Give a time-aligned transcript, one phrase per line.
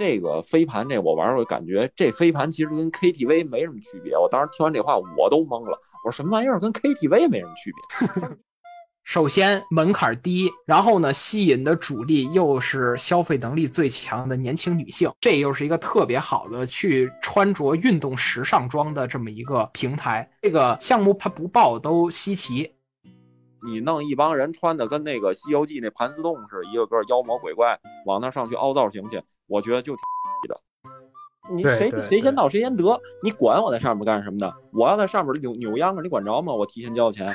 [0.00, 4.16] 这个飞盘这我玩过，感觉这飞盘其实跟 KTV 没什么区别。
[4.16, 8.28] 我当时听完这话我都懵了，我说什么玩意儿跟 KTV 没什么区别？
[9.04, 20.26] 首先门槛低，然后呢，吸引的主力又是消费能力最强的年轻女性，这又是一个特别好的去穿着运动时尚装的这么一个平台。
[20.40, 22.74] 这个项目它不爆都稀奇。
[23.62, 30.02] 你弄一帮人穿的跟那个《西游记》那盘丝洞似的，一个个妖魔鬼怪往那上去凹造型去，我觉得就挺
[30.48, 30.60] 的。
[31.52, 34.52] 你谁谁先到谁先得，你管我在上面干什么呢？
[34.72, 36.52] 我要在上面扭扭秧歌，你管着吗？
[36.52, 37.28] 我提前交钱。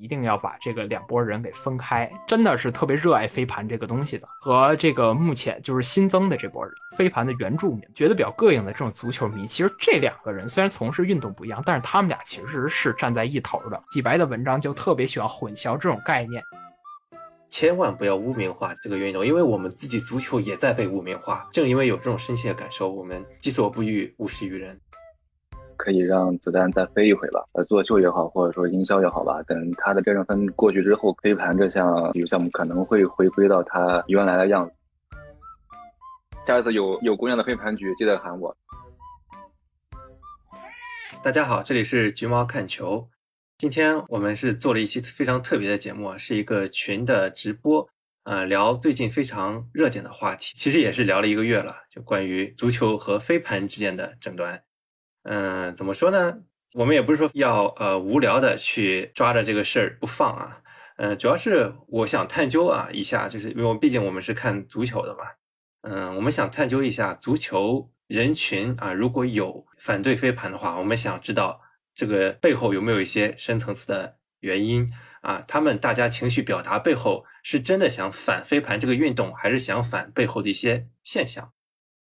[0.00, 9.44] 一定要把这个两拨人给分开，真的是特别热爱飞盘这个东西的，和这个目前就是新增的这波人，飞盘的原住民，觉得比较膈应的这种足球迷。
[9.44, 13.82] 其实这两个人虽然从事运动不一样，但是他们俩其实是站在一头的。
[13.90, 16.40] 洗白的文章就特别喜欢混淆这种概念，
[17.48, 21.48] 千万不要污名化这个运动，因为我们自己足球也在被污名化。
[21.52, 24.78] 正因为有这种深切的感受，我们己所不欲，勿施于人。
[25.76, 34.72] 可以让子弹再飞一回吧，呃，作秀也好，或者说营销也好吧，等他的战争分过去之后，飞盘这项体育项目可能会回归到它原来的样子。
[36.46, 38.56] 下次有有姑娘的飞盘局，记得喊我。
[41.22, 43.08] 大家好，这里是橘猫看球，
[43.58, 47.88] 今天我们是做了一期非常特别的节目啊，是一个群的直播，
[48.22, 54.62] 呃，聊最近非常热点的话题，其实也是聊了一个月了，就关于足球和飞盘之间的争端。
[55.24, 56.38] 嗯，怎么说呢？
[56.74, 60.62] 我们也不是说要呃无聊的去抓着这个事儿不放啊。
[60.98, 65.24] 嗯，主要是我想探究啊一下，就是因为我毕竟我们是看足球的嘛。
[65.82, 71.60] 嗯，我们想探究一下足球人群啊，如果有反对飞盘的话，我们想知道
[71.98, 74.88] 这个背后有没有一些深层次的原因
[75.20, 75.44] 啊？
[75.48, 81.52] 他们大家情绪表达背后是真的想反飞盘这个运动，还是想反背后的一些现象？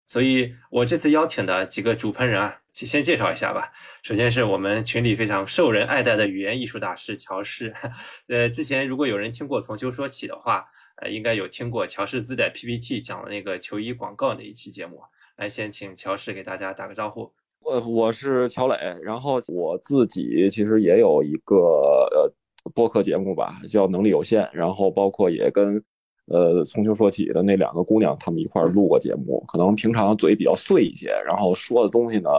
[0.04, 3.72] 所以我这次邀请的几个主喷人啊，先介绍一下吧。
[4.02, 7.72] 首先是我们群里非常受人爱戴的语言艺术大师乔氏。
[8.28, 10.66] 呃，之前如果有人听过从球说起的话，
[10.96, 15.00] 呃，应该有听过乔氏自带 PPT 讲的那个球衣广告那一期节目。
[15.36, 17.32] 来，先请乔氏给大家打个招呼。
[17.60, 22.32] 我我是乔磊，然后我自己其实也有一个呃
[22.74, 25.82] 播客节目吧，叫能力有限，然后包括也跟。
[26.26, 32.30] 呃，从秋说起的那两个姑娘，她们一块儿录过节目，可能平常嘴比较碎一些，然后说的东西呢，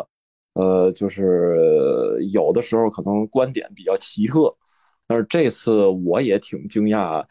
[0.53, 4.49] 呃，就是有的时候可能观点比较奇特。
[5.07, 7.21] 但是这次我也挺惊讶，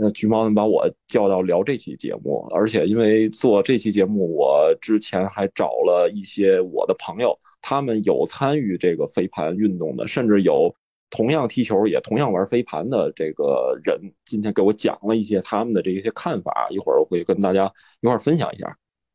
[0.00, 10.74] 那，橘猫能把我叫到聊这期节目，而且因为做这期节目，我之前还找了一些我的朋友，他们有参与这个飞盘运动的，甚至有。
[11.12, 17.68] 同样踢球也同样玩飞盘的这个人，今天给我讲了一些他们的这一些看法，一会儿我会跟大家
[18.00, 18.70] 一块儿分享一下。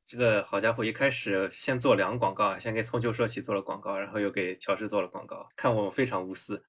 [0.05, 6.61] 这个好家伙，一开始先做两个广告，先给从球说起做了广告，然后又给乔氏做了广告，看我非常无私。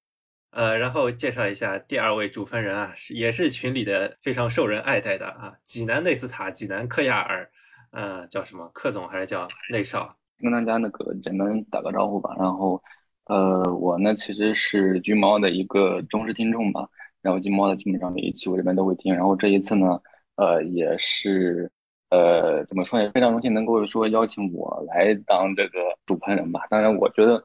[0.56, 7.50] 呃，然后介绍一下第二位主分人啊，是也是群里的非常受人爱戴的啊，济南内斯塔，济南克亚尔，
[7.92, 10.16] 呃，叫什么克总还是叫内少？
[10.38, 12.82] 跟大家那个简单打个招呼吧，然后。
[13.28, 16.88] 呃，我呢其实是橘猫的一个忠实听众吧，
[17.20, 20.00] 然后橘猫的基本上每一期我这边都会听，然后这一次呢，
[20.36, 21.68] 呃，也是，
[22.10, 26.68] 呃，怎么说也非常荣幸能够说邀请我来当这个主喷人吧。
[26.70, 27.44] 当然，我觉得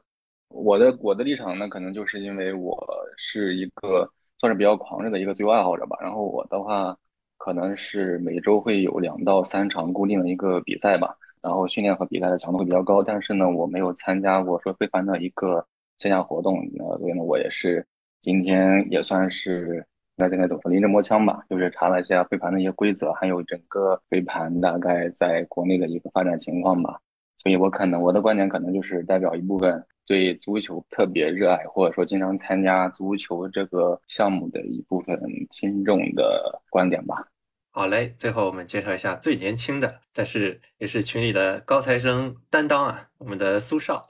[0.52, 2.78] 我的我的立场呢，可能就是因为我
[3.16, 4.08] 是一个
[4.38, 6.96] 算是比较狂热的一个足球爱好者吧，然后我的话
[7.38, 15.66] 可能是每周会有两到三场固定的一个比赛吧，然后训练和比赛的强度会比较高，但是呢，我没有参加过说非凡的一个。
[15.98, 17.86] 线下活动，那，所以呢，我也是
[18.18, 19.86] 今天也算是
[20.16, 26.98] 该应该怎么说，临阵磨枪吧，就是查了一下飞盘的一些规则，还有整个飞盘大概在国内的一个发展情况吧。
[27.36, 35.18] 所以我可能我的观点可能就是代表一部分对足球特别热爱，或者说经常参加足球这个项目的一部分
[35.50, 37.26] 听众的观点吧。
[37.70, 44.06] 好嘞，最后我们介绍一下最年轻的，但是也是群里的高材生担当啊，我们的苏少。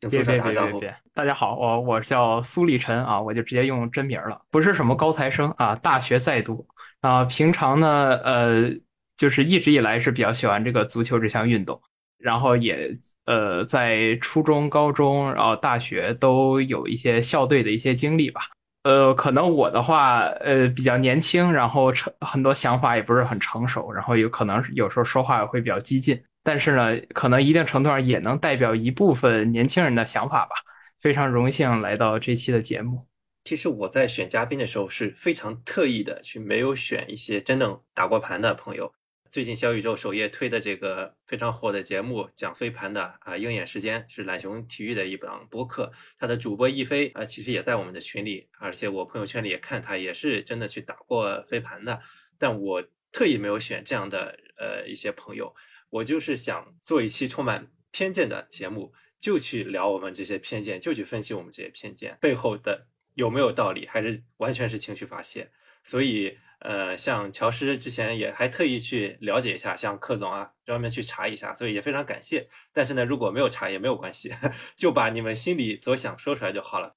[0.00, 0.80] 请苏少打招呼！
[1.12, 6.66] 大家好，我我叫苏立晨啊，我就直接用真名了，不是什么高材生啊，大学在读
[7.00, 7.24] 啊。
[7.26, 8.72] 平常呢，呃，
[9.16, 11.80] 就是一直以来是比较喜欢这个足球这项运动，
[12.24, 12.90] 然后也
[13.26, 18.40] 呃在初中、高中，然后大学都有一些校队的一些经历吧。
[18.84, 26.18] 呃，可能我的话，呃，比较年轻，然后成很多想法也不是很成熟，然后有可能有时候说话也会比较激进。
[26.42, 30.56] 但是呢，可能一定程度上也能代表一部分年轻人的想法吧。
[31.00, 33.06] 非常荣幸来到这期的节目。
[33.44, 38.90] 其实我在选嘉宾的时候是非常特意的去没有选一些真正打过盘的朋友，
[39.34, 51.98] 最近小宇宙首页推的这个非常火的节目，讲飞盘的啊，鹰眼时间是懒熊体育的一档播客，他的主播一飞啊，其实也在我们的群里，而且我朋友圈里也看他也是真的去打过飞盘的，
[52.38, 55.52] 但我特意没有选这样的呃一些朋友，
[55.90, 65.50] 我就是想做一期充满偏见的节目，就去聊我们这些偏见，就去分析我们这些偏见背后的有没有道理，还是完全是情绪发泄，
[65.82, 66.38] 所以。
[66.64, 72.48] 呃，像乔师之前也还特意去了解一下，像柯总啊，专门去查一下，所以也非常感谢。
[72.72, 74.32] 但是呢，如果没有查也没有关系，
[74.74, 76.96] 就把你们心里所想说出来就好了。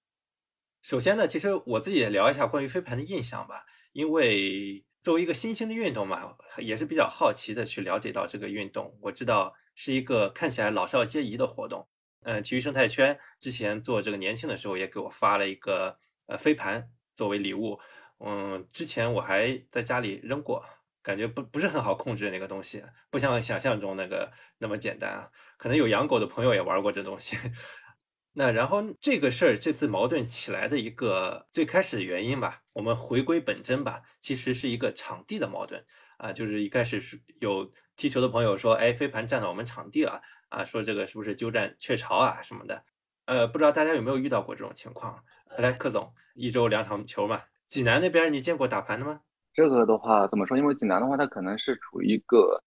[0.82, 8.98] 首先呢，其实我自己也聊一下关于飞盘的印象吧，因为作为一个新兴的运动嘛，也是比较好奇的去了解到这个运动。
[9.02, 11.90] 我知道是一个看起来老少皆宜的活动。
[12.22, 15.98] 嗯，体育生态圈之前做这个年轻的时候也给我发了一个
[16.28, 17.78] 呃飞盘作为礼物。
[18.20, 20.66] 嗯，之前我还在家里扔过，
[21.04, 25.30] 感觉不不是很好控制那个东西，不像想象中那个那么简单啊。
[25.58, 27.38] 可能有养狗的朋友也玩过这东西。
[28.34, 35.84] 那然后这个事儿，这次矛盾起来的一个最开始的原因吧，我们回归本真吧，其实是一个场地的矛盾
[36.18, 36.32] 啊。
[36.32, 42.84] 就是一开始是有踢球的朋友说，哎，飞盘占到我们场地了啊，说这个是不是鸠占鹊巢啊什么的？
[43.26, 45.24] 呃，不知道大家有没有遇到过这种情况？
[45.58, 47.42] 来，柯总，一周两场球嘛。
[47.68, 49.20] 济南那边你见过打盘的吗？
[49.54, 50.58] 这个的话怎么说？
[50.58, 52.62] 因为济南的话，它可能是处于一个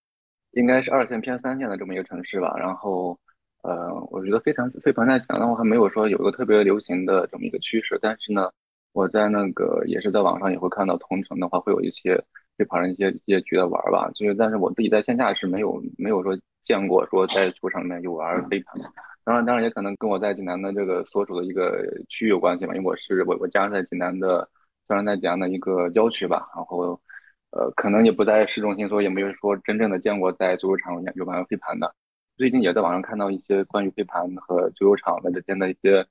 [0.52, 2.54] 应该是二线偏三线的这么一个城市吧。
[2.58, 3.18] 然后，
[3.62, 7.98] 呃，我觉得飞盘飞盘在济南的话还没有说有一个特别流行的这么一个趋势。
[8.02, 8.50] 但是呢，
[8.92, 12.22] 我在那个也是在网上也会看到同城的话会有一些
[12.58, 14.10] 飞盘的一些一些局的玩吧。
[14.14, 18.90] 就是但是我自己在线下是没有没有说见过说在球场里面有玩飞盘的。
[19.24, 22.74] 当然，当然也可能跟我在济南的这个所处的一个区域有关系吧。
[22.74, 24.46] 因为我是我我家在济南的。
[24.90, 27.00] 虽然在讲的一个郊区吧，然后，
[27.52, 31.94] 呃，可能也不在市中心，所以也没有说真正的见过在足球场有玩飞盘的。
[32.36, 36.04] 最近也在网上看到一些关于飞盘和足球场的之间的一些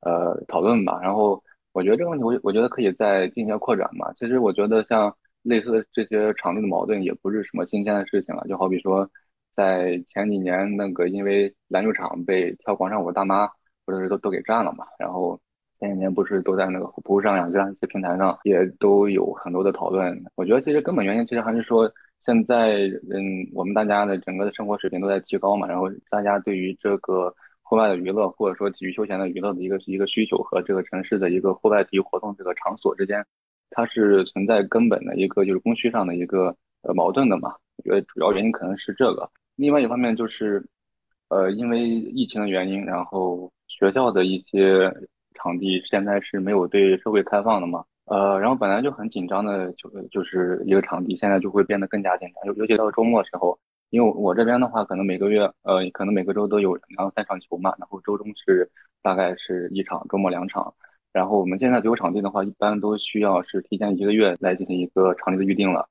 [0.00, 0.98] 呃讨论吧。
[1.02, 1.42] 然后
[1.72, 4.10] 我觉得这个问题，我我觉得可以再进行扩展嘛。
[4.14, 8.46] 其实我觉得像类似的这些场地的矛盾也不是什么新鲜的事情了。
[8.48, 9.06] 就好比说，
[9.54, 13.46] 在前几年那个因为篮球场被跳广场舞大妈
[13.84, 15.38] 或者是都都给占了嘛，然后。
[15.84, 20.18] 前几年不是都在那个虎扑上呀，这样一些平台上也都有很多的讨论。
[20.34, 21.90] 我觉得其实根本原因其实还是说，
[22.20, 33.22] 现在嗯，我们大家的整个的生活水平都在提高嘛，然后大家对于这个户外的娱乐或者说体育休闲的娱乐的一个一个需求和这个城市的一个户外体育活动这个场所之间，
[33.68, 37.54] 它是存在根本的一个就是供需上的一个呃矛盾的嘛。
[37.76, 39.30] 我觉得主要原因可能是这个。
[39.56, 40.64] 另外一方面就是，
[41.28, 44.90] 呃，因为疫情的原因，然后学校的一些。
[45.34, 47.84] 场地现在是没有对社会开放的嘛？
[48.06, 52.44] 呃，然后本来就很紧张的，就就是一个场地，现在就会变得更加紧张。
[52.46, 53.58] 尤尤其到周末的时候，
[53.90, 58.70] 因为我这边的话，可能每个月，呃，可能每个周都有两三场球嘛，然后周中是
[59.02, 60.74] 大概是一场，周末两场。
[61.12, 65.88] 然后我们现在足球场地的话，一般都需要是提前一个月来进行一个场地的预定了。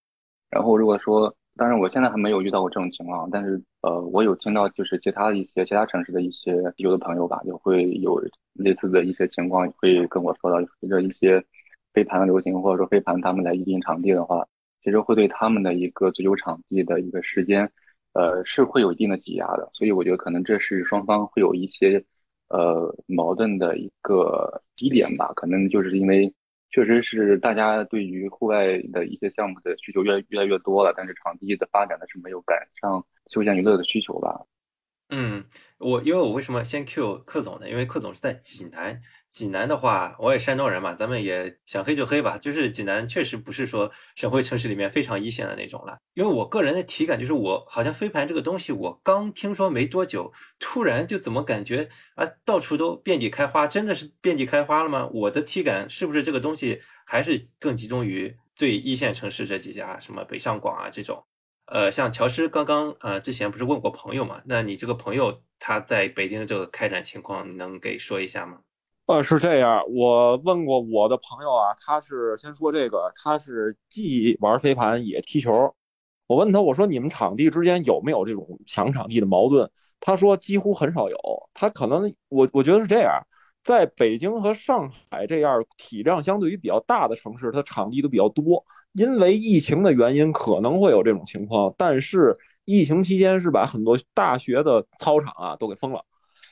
[0.51, 8.21] 然后如果说，当然我现在还没有遇到过这种情况，但是呃，我有听到就是其他一些其他城市的一些有的朋友吧，就会有。
[8.55, 11.43] 类似的一些情况会跟我说到，随着一些
[11.91, 14.45] 飞盘的流行，或者说飞盘他们来预定场地的话，
[14.83, 17.71] 其实会对他们的一个足球场地的一个时间，
[18.13, 19.67] 呃，是会有一定的挤压的。
[19.73, 22.05] 所以我觉得可能这是双方会有一些
[22.49, 25.33] 呃矛盾的一个低点吧。
[25.35, 26.31] 可能就是因为
[26.73, 34.41] 确实是大家对于户外的一些项目的需求越越来越多了，但是场地的发展呢是没有赶上休闲娱乐的需求吧。
[35.15, 35.45] 嗯，
[35.77, 37.69] 我因为我为什么先 Q 克总呢？
[37.69, 42.35] 因为克总是在济南，济南的话，我也山东人嘛，咱们也想黑就黑吧。
[42.39, 45.99] 就是济南确实不是说省会城市里面非常一线的那种了。
[46.15, 55.07] 因为我个人的体感就是，我好像飞盘这个东西，我刚听说没多久，突然就怎么感觉啊，到处都遍地开花，真的是遍地开花了吗？
[55.13, 61.23] 我的体感是不是这个东西还是更集中于最一线城市这几家，什么北上广啊这种？
[61.73, 64.39] 呃，像乔师刚刚呃之前不是问过朋友嘛？
[64.45, 68.59] 那你这个朋友他在北京这个开展情况，能给说一下吗？
[69.07, 75.73] 呃，是这样，我问过我的朋友啊，他是先说这个，他是既玩飞盘也踢球。
[76.27, 79.67] 我问他，我说你们场地之间有没有这种抢场地的矛盾？
[79.99, 81.17] 他说几乎很少有。
[81.55, 83.19] 他可能我我觉得是这样。
[83.63, 88.63] 在北京和上海这样体量相对于比较大的城市，它场地都比较多。
[88.93, 91.73] 因为疫情的原因，可能会有这种情况。
[91.77, 96.03] 但是疫情期间是把很多大学的操场啊都给封了，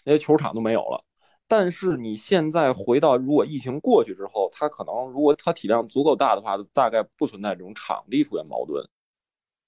[0.04, 1.04] 那些球场都没有了。
[1.48, 8.84] 但是你现在回到，如果疫情过去之后，它可能如果它体量足够大的话，大概不存在这种场地出现矛盾。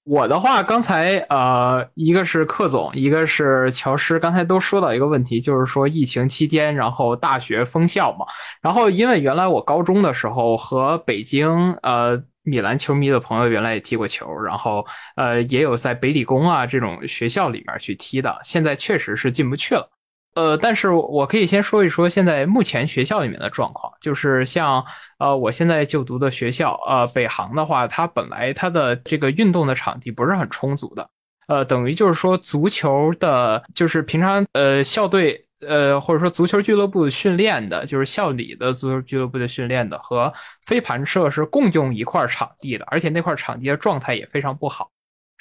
[0.04, 8.26] 我的话，刚才呃，一个是克总，一个是乔师，刚才都说到一个问题，就是说疫情期间，然后大学封校嘛。
[8.60, 14.84] 然后因为原来我高中的时候和北京呃米兰球迷的朋友原来也踢过球，然后
[15.16, 19.93] 呃也有在北理工啊这种学校里面去踢的，现在确实是进不去了。
[20.34, 24.84] 呃，但是我可以先说一说现在目前学校里面的状况，就是像
[25.18, 31.08] 呃我现在就读的学校，呃北航的话，它本来它的这个运动的场地不是很充足的，
[31.46, 40.32] 呃等于就是说足球的，就是平常呃校队呃或者说足球俱乐部训练的，就是校里的足球俱乐部的训练的和
[40.66, 44.90] 飞盘社是共用一块场地的，而且那块场地的状态也非常不好。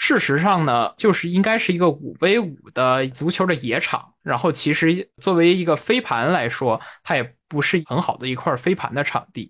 [0.06, 9.50] 事实上呢，就是应该是一个五 v 五的足球的野场，然后其实作为一个飞盘来说，它也不是很好的一块飞盘的场地。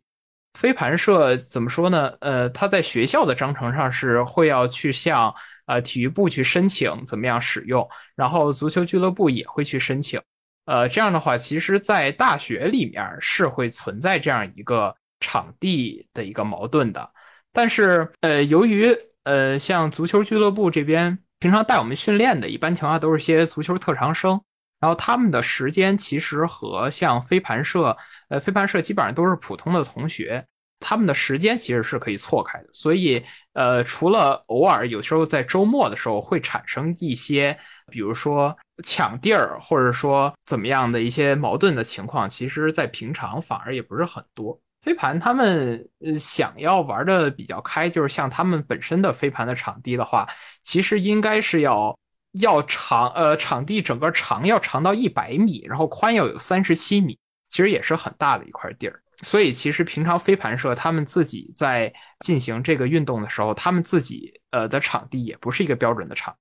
[0.53, 2.13] 飞盘社怎么说呢？
[2.19, 5.33] 呃，他在学校的章程上是会要去向
[5.65, 10.21] 呃体育部去申请怎么样使用，然后足球俱乐部也会去申请。
[10.65, 17.09] 呃，这样的话，其实，在大学里面是会存在这样一个场地的一个矛盾的，
[17.51, 24.41] 但是呃，由于呃，像足球俱乐部这边，平常带我们训练的，一般情况下都是些足球特长生，
[24.79, 27.95] 然后他们的时间其实和像飞盘社，
[28.29, 30.45] 呃，飞盘社基本上都是普通的同学，
[30.79, 37.57] 他们的时间其实是可以错开的，所以，呃，除了偶尔有时候在周末的时候会产生一些，
[37.89, 38.53] 比如说
[38.83, 44.59] 抢地儿，或者说怎么样的一些矛盾的情况，其实在平常反而也不是很多。
[44.83, 50.27] 飞盘他们呃想要玩的比较开，就是像他们本身的飞盘的场地的话，
[50.61, 51.97] 其实应该是要
[52.33, 57.17] 要长呃场地整个长要长到一百米，然后宽要有三十七米，
[57.49, 59.01] 其实也是很大的一块地儿。
[59.21, 66.35] 所以其实平常飞盘社他们自己在进行这个运动的时候，他们自己呃的场地也不是一个标准的场，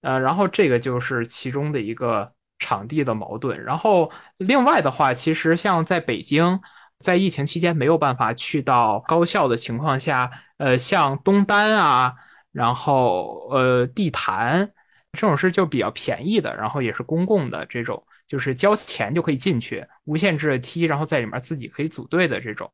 [0.00, 2.28] 呃，然后这个就是其中的一个
[2.58, 3.62] 场地的矛盾。
[3.62, 6.60] 然后另外的话，其实像在北京。
[7.02, 12.14] 在疫情期间没有办法去到高校的情况下，呃，像东单啊，
[12.52, 14.70] 然后呃地坛
[15.12, 22.70] 这种是就比较便宜的，然后也是公共的这种，就是交钱就可以进去，无限制的踢，然后在里面自己可以组队的这种。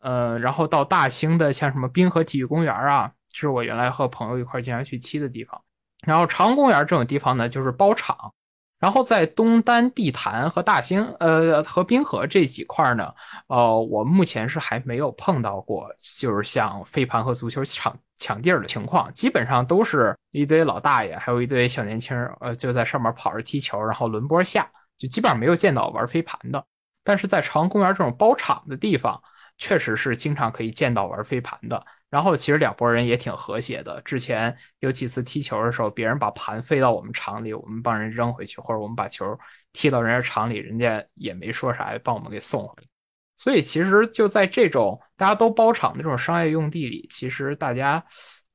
[0.00, 5.62] 呃，然后到大兴的像什么滨河体育公园啊，是我原来和朋友一块经常去踢的地方。
[6.06, 8.32] 然后长公园这种地方呢，就是包场。
[8.80, 13.14] 然后在东单、地坛和大兴，呃，和滨河这几块呢，
[13.46, 15.86] 呃，我目前是还没有碰到过，
[16.18, 26.64] 就是像飞盘和足球场抢地儿的情况，基本上都是一堆老大爷，还有一堆小年轻，呃，就在上面跑着踢球，然后轮播下，就基本上没有见到玩飞盘的。
[27.04, 29.22] 但是在朝阳公园这种包场的地方，
[29.58, 31.84] 确实是经常可以见到玩飞盘的。
[32.10, 34.02] 然后其实两拨人也挺和谐的。
[34.02, 39.38] 之前有几次踢球的时候，别人把盘飞到我们场里，我们帮人扔回去，或者我们把球
[39.72, 42.88] 踢到人家场里，人家也没说啥，帮我们给送回来。
[43.36, 48.04] 所以其实就在这种大家都包场的这种商业用地里，其实大家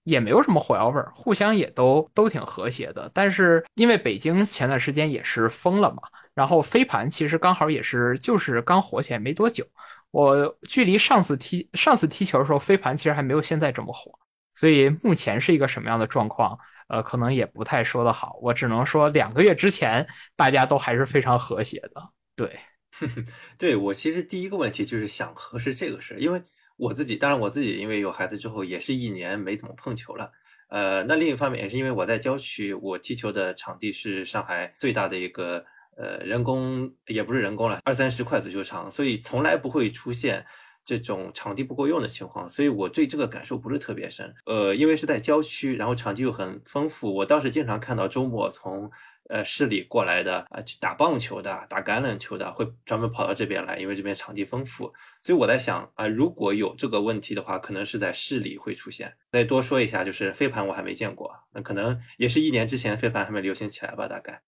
[0.03, 3.09] 也没有什么火药味儿，互相也都都挺和谐的。
[3.13, 6.03] 但是因为北京前段时间也是封了嘛，
[6.35, 9.65] 然后飞盘其实刚好也是就是刚火起来没多久。
[10.15, 14.17] 我距离上次踢上次踢球的时候，飞盘其实还没有现在这么火，
[14.53, 16.57] 所以目前是一个什么样的状况，
[16.87, 18.39] 呃，可能也不太说得好。
[18.41, 22.09] 我只能说，两个月之前大家都还是非常和谐的。
[22.33, 22.57] 对，
[23.59, 26.41] 对我其实第一个问题就是想核实这个事，因为
[26.77, 30.31] 我自己，当然我自己因为有孩子之后，也是一年没怎么碰球了。
[30.69, 35.65] 呃，那另一方面也是因为我在郊区，我踢球的场地是上海最大的一个。
[35.95, 40.45] 呃，人工也不是人工了，二三十块足球场，所以从来不会出现
[40.83, 44.33] 这种场地不够用的情况，所以我对这个感受不是特别深。
[44.45, 48.91] 呃，因为是在郊区，然后场地又很丰富，我倒是经常看到周末从
[49.29, 54.93] 呃市里过来的啊，去打棒球的、打橄榄球的，会专门跑到这边来，因为这边场地丰富。
[55.23, 59.15] 所以我在想啊，如果有这个问题的话，可能是在市里会出现。
[59.31, 64.41] 再多说一下，就是飞盘我还没见过，那可能也是一年之前飞盘还没流行起来吧，大概。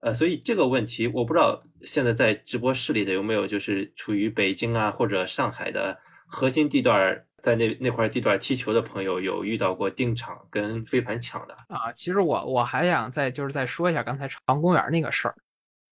[0.00, 11.92] 呃，所以这个问题我不知道现在在直播室里的有没有就是处于北京啊或者上海的核心地段，在那那块地段踢球的朋友有遇到过定场跟飞盘抢的啊？
[11.92, 15.34] 其实我我还想再就是再说一下刚才长公园那个事儿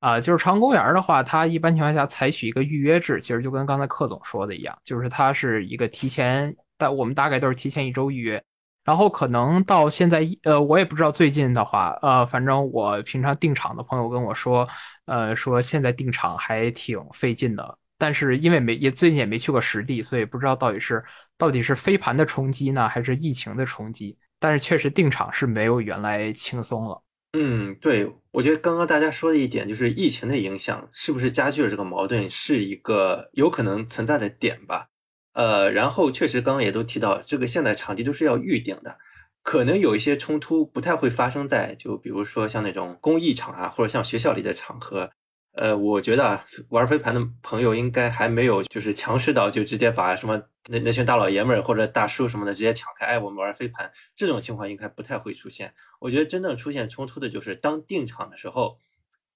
[0.01, 8.43] 啊，就是长公园的话，它一般情况下采取一个预约制，其实就跟刚才克总说的一样，就是它是一个提前，但我们大概都是提前一周预约。
[8.89, 14.67] 然后可能到现在，呃，我也不知道最近的话，呃，反正我平常定场的朋友跟我说，
[15.05, 17.79] 呃，说现在定场还挺费劲的。
[17.99, 21.05] 但是因为没也最近也没去过实地，所以不知道到底是
[21.37, 24.17] 到底是飞盘的冲击呢，还是疫情的冲击。
[24.39, 27.03] 但是确实定场是没有原来轻松了。
[27.35, 34.87] 嗯，对，我觉得刚刚大家说的一点就是疫情的影响是不是加剧了这个矛盾，是一个有可能存在的点吧。
[35.33, 38.99] 呃，然后确实刚刚也都提到，这个现在场地都是要预定的，
[39.43, 45.11] 可能有一些冲突不太会发生在就比如说像那种公益场啊，或者像学校里的场合。
[45.53, 55.75] 呃，我觉得啊，玩飞盘的朋友应该还没有就是强势到就直接把什么那那群大老爷们儿或者大叔什么的直接抢开，哎，我们玩飞盘这种情况应该不太会出现。
[55.99, 58.79] 我觉得真正出现冲突的就是当定场的时候，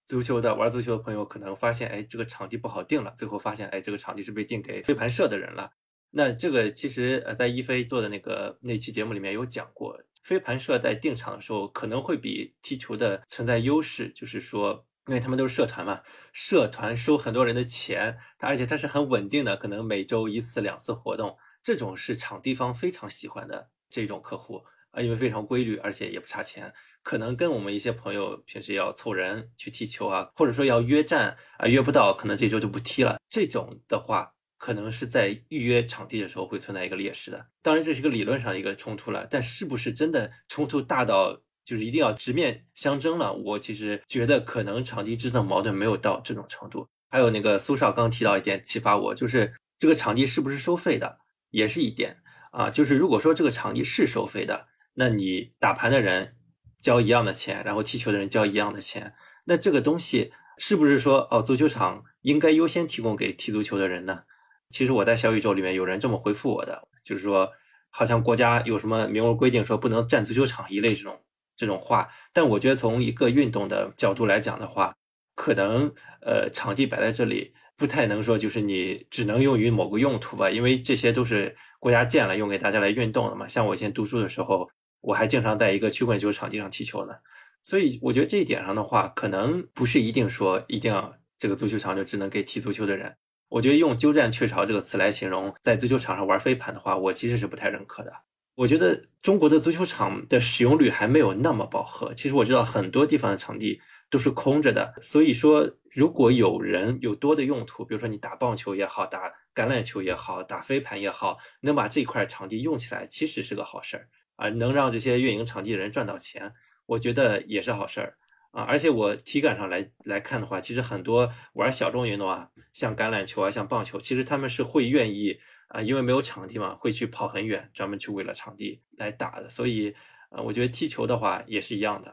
[0.06, 5.72] 足球的玩足球的朋友可能发现，哎，这个场地不好定了，最后发现，哎，这个场地是被定给飞盘社的人了。
[6.12, 14.86] 那这个其实呃，在一飞做的那个那期节目里面有讲过，飞盘社在定场的时候可能会比踢球的存在优势，就是说。
[15.08, 16.00] 因为他们都是社团嘛，
[16.32, 37.48] 社团收很多人的钱，它而且它是很稳定的，可能每周一次两次活动，这种是场地方非常喜欢的这种客户啊，因为非常规律，而且也不差钱，可能跟我们一些朋友平时要凑人去踢球啊，或者说要约战啊，约不到，可能这周就不踢了，这种的话，可能是在预约场地的时候会存在一个劣势的。
[37.62, 41.42] 当然，这是个理论上一个冲突了，但是不是真的冲突大到？
[41.64, 43.32] 就是一定要直面相争了。
[43.32, 46.88] 我其实觉得可能场地之间的矛盾没有到这种程度。
[47.08, 51.18] 还有那个苏少刚提到一点启发我，就是这个场地是不是收费的，
[51.50, 52.18] 也是一点
[52.50, 52.68] 啊。
[52.68, 56.34] 就是如果说这个场地是收费的，那你打盘的人
[56.80, 59.14] 交一样的钱，然后踢球的人交一样的钱，
[59.46, 64.24] 那这个东西是不是说哦，足球场应该优先提供给踢足球的人呢？
[64.72, 67.52] 其实我在小宇宙里面有人这么回复我的，就是说
[67.90, 71.22] 好像国家有什么明文规定说不能占足球场一类这种。
[71.54, 74.96] 这种话，但我觉得从一个运动的角度来讲的话，
[75.36, 83.46] 可能呃场地摆在这里不太能说就是你只能用于某个用途吧，因为这些都是国家建了用给大家来运动的嘛。
[83.46, 84.68] 像我以前读书的时候，
[85.02, 87.16] 我还经常在一个曲棍球场地上踢球呢，
[87.62, 93.14] 所以我觉得这一点上的话，可能不是一定说一定要这个足球场就只能给踢足球的人。
[93.52, 98.10] 我觉得用“鸠占鹊巢”这个词来形容在足球场上玩飞盘的话，我其实是不太认可的。
[98.54, 102.14] 我觉得中国的足球场的使用率还没有那么饱和。
[102.14, 116.54] 其实我知道很多地方的场地都是空着的，所以说如果有人有多的用途，比如说你打棒球也好，打橄榄球也好，打飞盘也好，能把这块场地用起来，其实是个好事儿啊，能让这些运营场地的人赚到钱，
[116.86, 118.16] 我觉得也是好事儿
[118.52, 118.62] 啊。
[118.62, 125.38] 而且我体感上来来看的话，其实很多玩小众运动啊，像橄榄球啊，像棒球，其实他们是会愿意。
[125.72, 129.48] 啊，因为没有场地嘛，会去跑很远，专门去为了场地来打的。
[129.48, 129.94] 所以，
[130.28, 132.12] 呃，我觉得踢球的话也是一样的，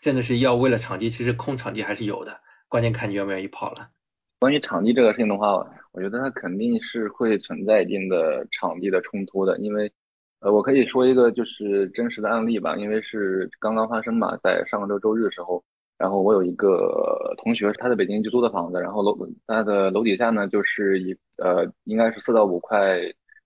[0.00, 3.90] 真的是要为了场地，其实空场地还是有的，关键看你愿不愿意跑了。
[4.38, 5.56] 关于场地这个事情的话，
[5.90, 9.90] 我觉得它肯定是会存在一定的场地的冲突的，因为，
[10.38, 15.60] 呃，我可以说一个就是真实的案例吧，因为是刚刚发生嘛，在上个周周日的时候。
[16.00, 19.14] 然后我有一个同学，他在北京就租的房子，然后楼
[19.46, 22.98] 他的楼底下呢，就是一呃，应该是四到五块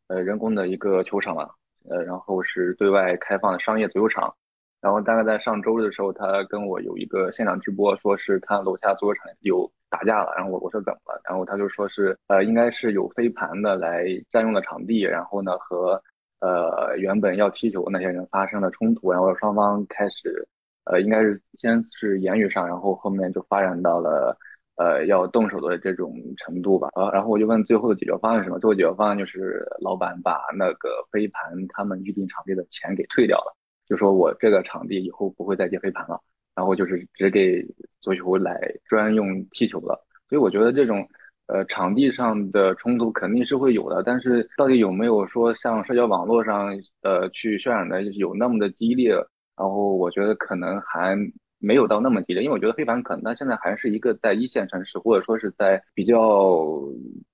[0.07, 1.51] 呃人工的一个球场了，
[1.90, 4.33] 呃，然后是对外开放的商业足球场。
[4.81, 10.33] 然后大概在上周日的时候，他跟我有一个现场直播，说是他楼下足球场有打架了。
[10.37, 11.21] 然后我我说怎么了？
[11.25, 16.01] 然后他就说是呃，应该是有飞盘的来占用了场地，然后呢和
[16.38, 20.47] 呃原本要踢球那些人发生了冲突，然后双方开始。
[20.85, 24.37] 呃，应该是先是言语上，然后后面就发展到了
[24.77, 26.88] 呃要动手的这种程度吧。
[26.94, 28.59] 呃，然后我就问最后的解决方案是什么？
[28.59, 33.57] 最后解决方案就是老板把那个飞盘他们预定场地的钱给退掉了，
[33.88, 36.20] 就说我这个场地以后不会再接飞盘了，
[36.55, 37.64] 然后就是只给
[38.01, 40.05] 足球来专用踢球了。
[40.29, 41.09] 所以我觉得这种
[41.47, 49.14] 呃场地上的冲突肯定是会有的，但是到底有没有说像社交网络上呃去渲染的有那么的激烈？
[49.57, 51.17] 然后我觉得可能还
[51.59, 56.79] 没有到那么激烈，因为我觉得飞盘可能它现在还是一个在一线城市，或者说是在比较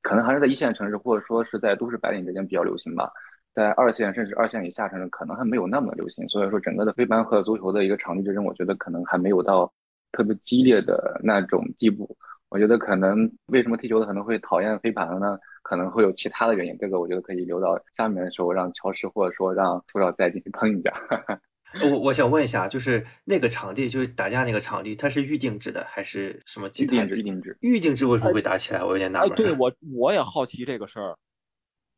[0.03, 3.11] 可能还是在一线城市，或者说是在都市白领之间比较流行吧。
[3.53, 6.29] 在二线甚至二线以下城市，可能还没有那么流行。
[6.29, 9.73] 所以说，整个的飞盘和足球的一个场地之争，我觉得可能还没有到
[10.13, 12.17] 特别激烈的那种地步。
[12.49, 15.37] 我觉得可能为什么踢球的可能会讨厌飞盘呢？
[15.63, 16.77] 可能会有其他的原因。
[16.79, 20.93] 这个我觉得可以留到下面的时候，让乔师或者说让苏少再进行喷一下。
[21.91, 26.67] 我我想问一下，就是那个场地，就是打架那个场地，它是预定制的还是什么？
[26.69, 28.83] 预定制，预定制，预定制为什么会打起来？
[28.83, 29.35] 我有点纳闷。
[29.37, 31.17] 对我 我也好奇这个事儿，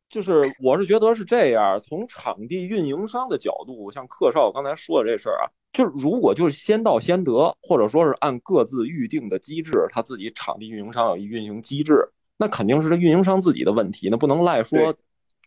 [0.09, 12.07] 就是我是觉得是这样，从场地运营商的角度，像客少刚才说的这事儿啊，就是如果就是先到先得，或者说是按各自预定的机制，他自己场地运营商有一运营机制，
[12.37, 14.95] 那肯定是这运营商自己的问题，那不能赖说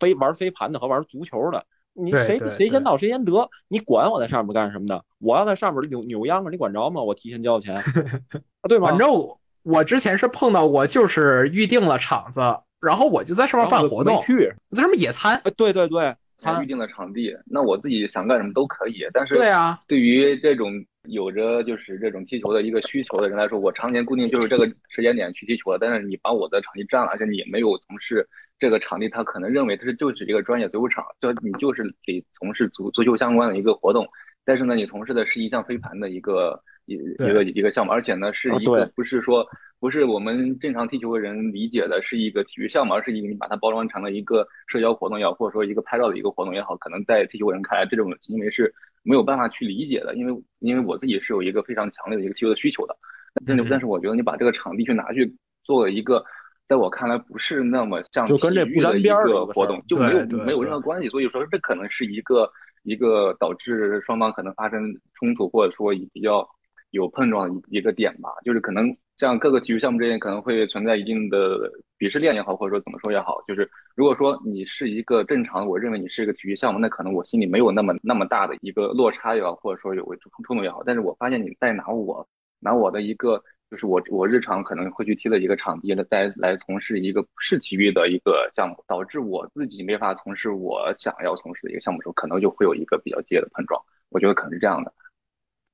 [0.01, 1.65] 飞玩飞盘的和玩足球的。
[1.97, 5.01] 你谁谁先到谁先得，你管我在上面干什么呢？
[5.19, 7.01] 我要在上面扭扭秧歌，你管着吗？
[7.01, 7.75] 我提前交钱，
[8.69, 8.89] 对吗？
[8.89, 12.41] 反正我我之前是碰到过，就是预定了场子，
[12.81, 15.41] 然后我就在上面办活动，去在上面野餐。
[15.57, 19.07] 对对对，他预定了场地，那我自己想干什么都可以。
[19.13, 20.71] 但是对啊，对于这种
[21.09, 28.29] 有着就是这种踢球的一个需求的人来说，我常年固定就是这个时间点去踢球了，但是你把我的场地占了，而且你没有从事。
[28.59, 34.09] 这个场地他可能认为他是就是一个专业足球场，就你就是得从事足足球相关的一个活动，
[34.47, 39.45] 但是呢，你从事的是一项飞盘的一个一一个一个项目，而且呢是一个不是说
[39.81, 52.97] 不是我们正常踢球的人理解的是一个体育项目，而是一个你把它包装成了一个社交活动也好，或者说一个拍照的一个活动也好，可能在踢球人看来这种行为是没有办法去理解的，因为因为我自己是有一个非常强烈的一个踢球的需求的，
[53.45, 56.25] 但是但是我觉得你把这个场地去拿去做了一个。
[56.69, 61.09] 在我看来，不是那么像就跟这不沾边儿活动，就没有没有任何关系。
[61.09, 62.51] 所以说，这可能是一个
[62.87, 64.81] 一个导致双方可能发生
[65.15, 66.49] 冲突，或者说比较
[66.91, 68.31] 有碰撞的一个点吧。
[68.45, 73.43] 就是可能像各个体育项目之间可能会存在一定的鄙视链也好，或者说怎么说也好。
[73.49, 80.83] 就是如果说你是一个正常，我认为你是一个体育项目，那可能我心里没有那么那么大的一个落差也好，或者说有冲突也好。
[80.87, 82.27] 但是我发现你在拿我
[82.61, 83.43] 拿我的一个。
[83.69, 93.81] 就是我我日常可能会去踢的一个场地来再来从事一个不是体育的一个项目，导致我自己没法从事我想要从事的一个项目时候，可能就会有一个比较激烈的碰撞。
[94.11, 94.93] 我觉得可能是这样的。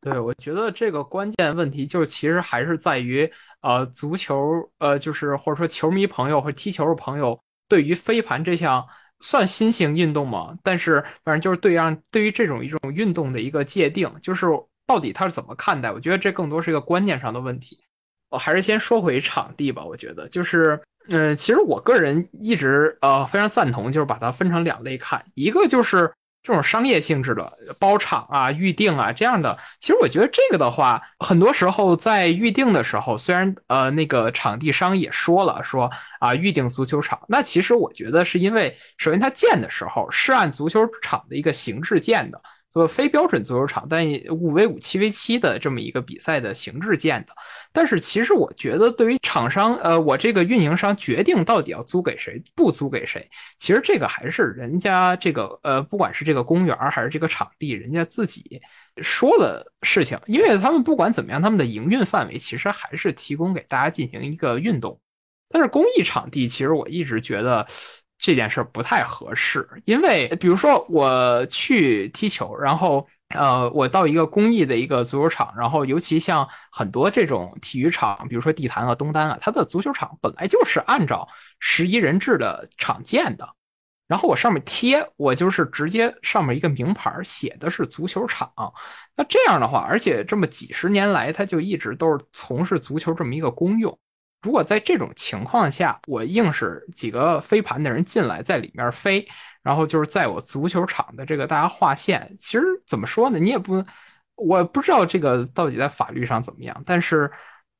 [0.01, 8.83] 对，我觉得这个关键问题就是其实还是在于呃足球呃就是或者说球迷朋友或踢球的朋友对于飞盘这项
[9.21, 10.57] 算新型运动吗？
[10.63, 14.47] 但是反正就是对让对于这种一种运动的一个界定，就是。
[14.87, 15.91] 到底他是怎么看待？
[15.91, 17.85] 我觉得这更多是一个观念上的问题。
[18.31, 19.85] 我还是先说回场地吧。
[19.85, 25.25] 我觉得就是，嗯，其实我个人一直呃非常赞同，就是把它分成两类看。
[25.35, 26.11] 一个就是
[26.43, 29.57] 这种商业性质的包场啊、预定啊这样的。
[29.79, 42.41] 其实我觉得这个的话，很多时候在预定的时候，虽然呃那个场地商也说了说啊预定足球场，那其实我觉得是因为首先它建的时候是按足球场的一个形制建的。
[42.73, 47.33] 做非标准足球场，但五 v 五、七 v 七的这么一个比赛的形制建的。
[47.71, 58.61] 但是其实我觉得，对于厂商，呃，我这个运营商决定到底要租给谁，不租给谁，其实这个还是人家这个，呃，不管是这个公园还是这个场地，人家自己
[59.03, 60.19] 说的事情。
[60.27, 64.99] 因为他们不管怎么样，他们的营运范围其实还是提供给大家进行一个运动。
[65.51, 67.67] 但是公益场地，其实我一直觉得。
[68.23, 73.05] 这件事不太合适，因为比如说我去踢球，然后
[73.35, 83.49] 呃，我到一个公益的一个足球场，然后尤其像很多这种体育场，比如说地坛啊、东单啊，它的足球场本来就是按照十一人制的场建的，
[84.07, 88.49] 然后我上面贴，我就是直接上面一个名牌写的是足球场，
[89.17, 93.99] 那这样的话，而且这么几十年来，它就一直都是从事足球这么一个功用。
[94.43, 99.27] 如果在这种情况下，我硬是几个飞盘的人进来，在里面飞，
[99.63, 103.39] 然后就是在我足球场的这个大家划线，其实怎么说呢？
[103.39, 103.85] 你也不，
[104.35, 106.83] 我不知道这个到底在法律上怎么样。
[106.85, 107.31] 但是，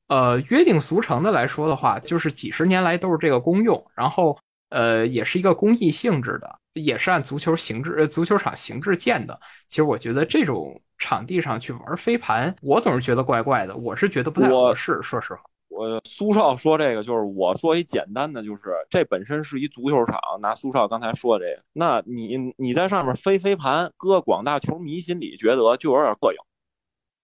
[0.07, 9.37] 呃，约定俗成的来说的话，就是几十年来都是这个公用，然后，呃，也是一个公益性质的，也是按足球形制、足球场形制建的。
[9.67, 15.41] 其实我觉得这种场地上去玩飞盘，我总是觉得怪怪的，我是觉得不太合适，说实话。
[15.73, 20.19] 我苏少说这个，就是我说一简单的，就是这本身是一足球场。
[20.41, 26.37] 拿苏少刚才说这个，那你你在上面飞飞盘，搁广大球迷心里觉得就有点膈应，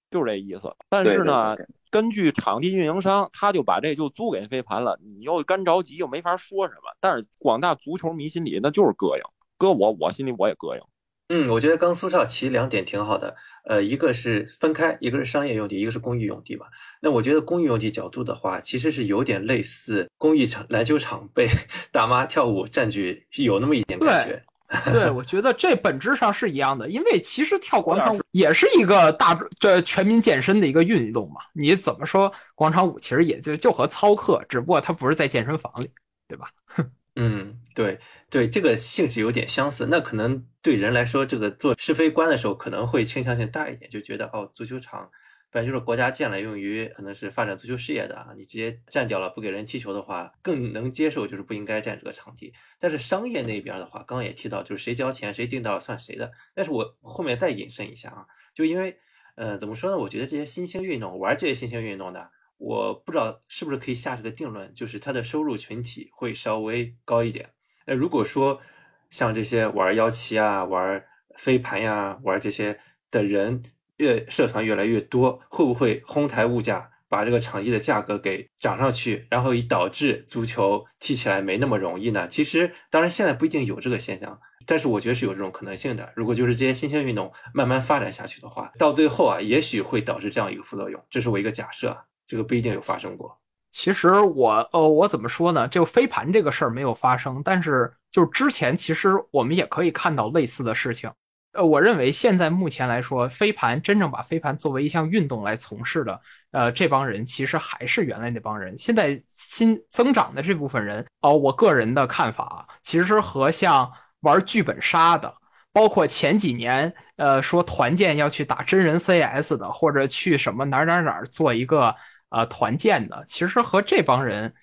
[0.09, 0.75] 就是这意思。
[0.89, 1.55] 但是呢，
[1.91, 6.81] 根据场地运营商，他就把这就租给飞盘了，你又干着急，又没法说什么。
[6.99, 9.23] 但是广大足球迷心里那就是膈应，
[9.57, 10.81] 搁我我心里我也膈应。
[11.29, 16.65] 嗯，我觉得刚苏少提两点挺好的，呃，一个是分开，一个是商业用地，一个是公益用地嘛。
[17.01, 21.47] 那我觉得公益用地角度的话，其实是有点类似公益场篮球场被
[21.91, 24.43] 大妈跳舞占据，是有那么一点感觉。
[24.91, 31.41] 对，我觉得这本质上是一样的，因为其实跳广场舞也是一个大这全民健身的一个运动嘛。
[31.53, 35.89] 你怎么说广场舞其实也就就和操课，只不过它不是在健身房里，
[36.27, 36.49] 对吧？
[37.15, 37.97] 嗯，对
[38.29, 39.87] 对，这个性质有点相似。
[39.89, 45.09] 那可能对人来说，这个做是非观的时候，可能会倾向性大一点，就觉得哦，足球场
[45.49, 52.53] 本来就是国家建了用于可能是发展足球事业的啊，你直接占掉了不给人踢球的话，更能接受，就是不应该占这个场地。
[52.77, 56.33] 但是商业那边的话，刚刚也提到，就是谁交钱谁定到算谁的。
[56.53, 58.97] 但是我后面再引申一下啊，就因为
[59.35, 59.97] 呃，怎么说呢？
[59.97, 62.29] 我觉得这些新兴运动玩这些新兴运动的。
[62.57, 67.51] 我不知道是不是可以下这个定论，就是他的收入群体会稍微高一点。
[67.89, 68.61] 那如果说
[69.09, 71.03] 像这些玩腰旗啊、玩
[71.35, 73.63] 飞盘呀、玩这些的人
[73.97, 82.27] 越社团越来越多，会不会哄抬物价，把这个场地的价格给涨上去，然后以导致足球踢起来没那么容易呢？
[82.27, 84.39] 其实，当然现在不一定有这个现象。
[84.67, 86.13] 但是我觉得是有这种可能性的。
[86.15, 91.03] 如果就是这些新兴运动慢慢发展下去的话，到最后啊，也许会导致这样一个副作用。
[91.09, 93.39] 这是我一个假设，这个不一定有发生过。
[93.71, 95.67] 其实我呃，我怎么说呢？
[95.67, 101.11] 就飞盘这个事儿没有发生，但是就是之前其实我们也可以看到类似的事情。
[101.53, 108.77] 呃，我认为现在目前来说，飞盘真正把飞盘作为一项运动来从事的，呃，这帮人其实还是原来那帮人。
[108.77, 113.91] 现在新增长的这部分人，哦，我个人的看法啊其实和像。
[114.23, 115.33] 玩剧本杀的，
[115.71, 121.95] 包括前几年，呃，说团建要去打真人 CS 的，或者去什么哪儿哪儿哪儿做一个
[122.29, 124.53] 呃团建的，其实和这帮人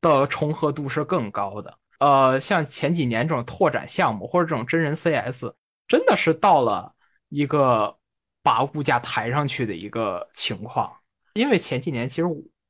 [0.00, 1.78] 的重合度是更高的。
[1.98, 5.46] 呃，像前几年这种拓展项目或者这种真人 CS，
[5.86, 6.94] 真的是到了
[7.28, 7.96] 一个
[8.42, 10.92] 把物价抬上去的一个情况。
[11.34, 12.24] 因为前几年其实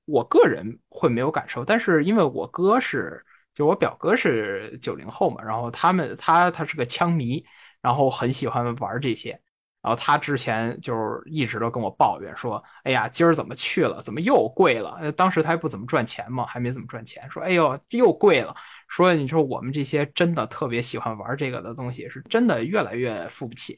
[0.05, 3.25] 我个人会没有感受，但是因为我哥是。
[3.55, 7.47] 就我表哥是九零后嘛，然后他们他他是个枪迷，
[7.81, 9.40] 然后很喜欢玩这些，
[9.85, 15.12] 然后他之前就是一直都跟我抱怨说，哎呀，今儿怎么去了，怎么又贵了？
[15.12, 18.57] 当时他还不怎么赚钱嘛，还没怎么赚钱，说，哎呦，又贵了。
[18.88, 23.77] 说你说我们这些真的特别喜欢玩这个的东西，是真的越来越付不起。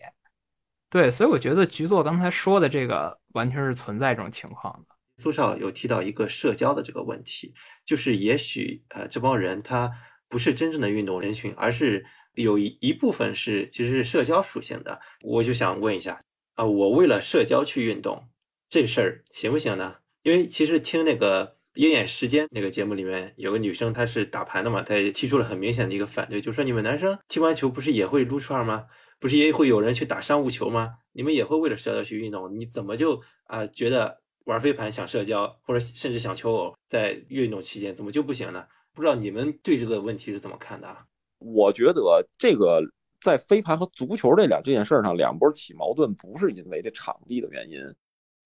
[0.88, 4.94] 对，所以我觉得局座刚才说的这个完全是存在这种情况的。
[5.18, 7.52] 苏少有提到一个社交的这个问题，
[7.84, 9.90] 就是也许呃这帮人他
[10.28, 15.00] 不是真正的运动人群，而是有一一部分是其实是社交属性的。
[15.22, 16.20] 我就想问一下
[16.54, 18.28] 啊，我为了社交去运动
[18.68, 19.96] 这事儿行不行呢？
[20.22, 28.86] 因为其实听那个《鹰眼时间》那个节目里面有个女生，她是打牌的嘛，她也提出了很明显的一个反对，就说你们男生踢完球不是也会撸串吗？
[29.18, 30.94] 不是也会有人去打商务球吗？
[31.12, 34.20] 你们也会为了社交去运动，你怎么就啊觉得？
[34.46, 38.64] 玩飞盘想社交，或者甚至想求偶，在运动期间怎么就不行呢？
[38.94, 41.04] 不知道你们对这个问题是怎么看的啊？
[41.38, 42.80] 我觉得这个
[43.20, 47.78] 在飞盘和足球这两这件事上，两波起矛盾不是因为这场地的原因。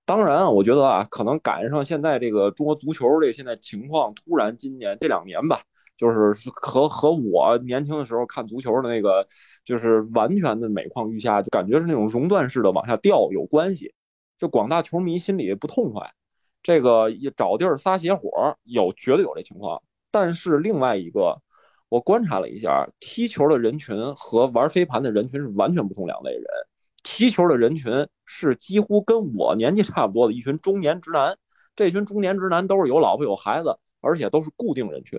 [0.05, 5.63] 当然，我觉得啊，可能赶上现在这个中国足球这现在情况，突然今年这两年吧，
[5.97, 9.25] 就是和和我年轻的时候看足球的那个，
[9.65, 13.95] 就是完全的每况愈下，就感觉是那种熔断式的往下掉有关系。
[14.37, 16.11] 就广大球迷心里不痛快，
[16.63, 19.81] 这个也找地儿撒邪火有绝对有这情况。
[20.11, 21.41] 但是另外一个，
[21.91, 26.45] 我观察了一下，踢球的人群和玩飞盘的人群是完全不同两类人。
[27.03, 27.93] 踢球的人群
[28.25, 31.37] 是几乎跟我年纪差不多的一群中年直男，
[31.77, 35.19] 这群中年直男都是有老婆有孩子，而且都是固定人群。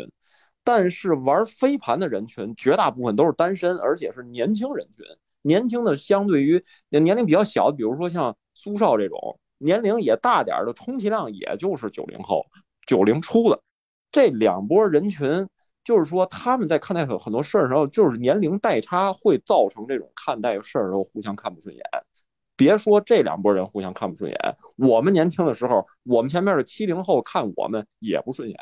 [0.63, 5.05] 但是玩飞盘的人群绝大部分都是单身，而且是年轻人群。
[5.43, 8.35] 年轻的相对于年龄比较小，比如说像。
[8.53, 12.45] 苏少这种年龄也大点的，充其量也就是九零后、
[12.85, 13.59] 九零初的
[14.11, 15.47] 这两波人群，
[15.83, 21.83] 就是说他们在看待很很多事儿的时候，就是年龄代差会造成这种看待事儿的时候互相看不顺眼。
[22.55, 24.37] 别说这两拨人互相看不顺眼，
[24.75, 28.57] 我们年轻的时候，我们前面的七零后看我们也不顺眼。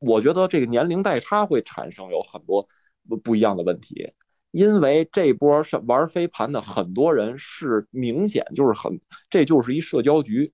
[0.00, 2.66] 我觉得这个年龄代差会产生有很多
[3.08, 4.12] 不不一样的问题。
[4.50, 9.00] 因为这波是玩飞盘的很多人是明显就是很，
[9.30, 10.50] 这就是一社交局，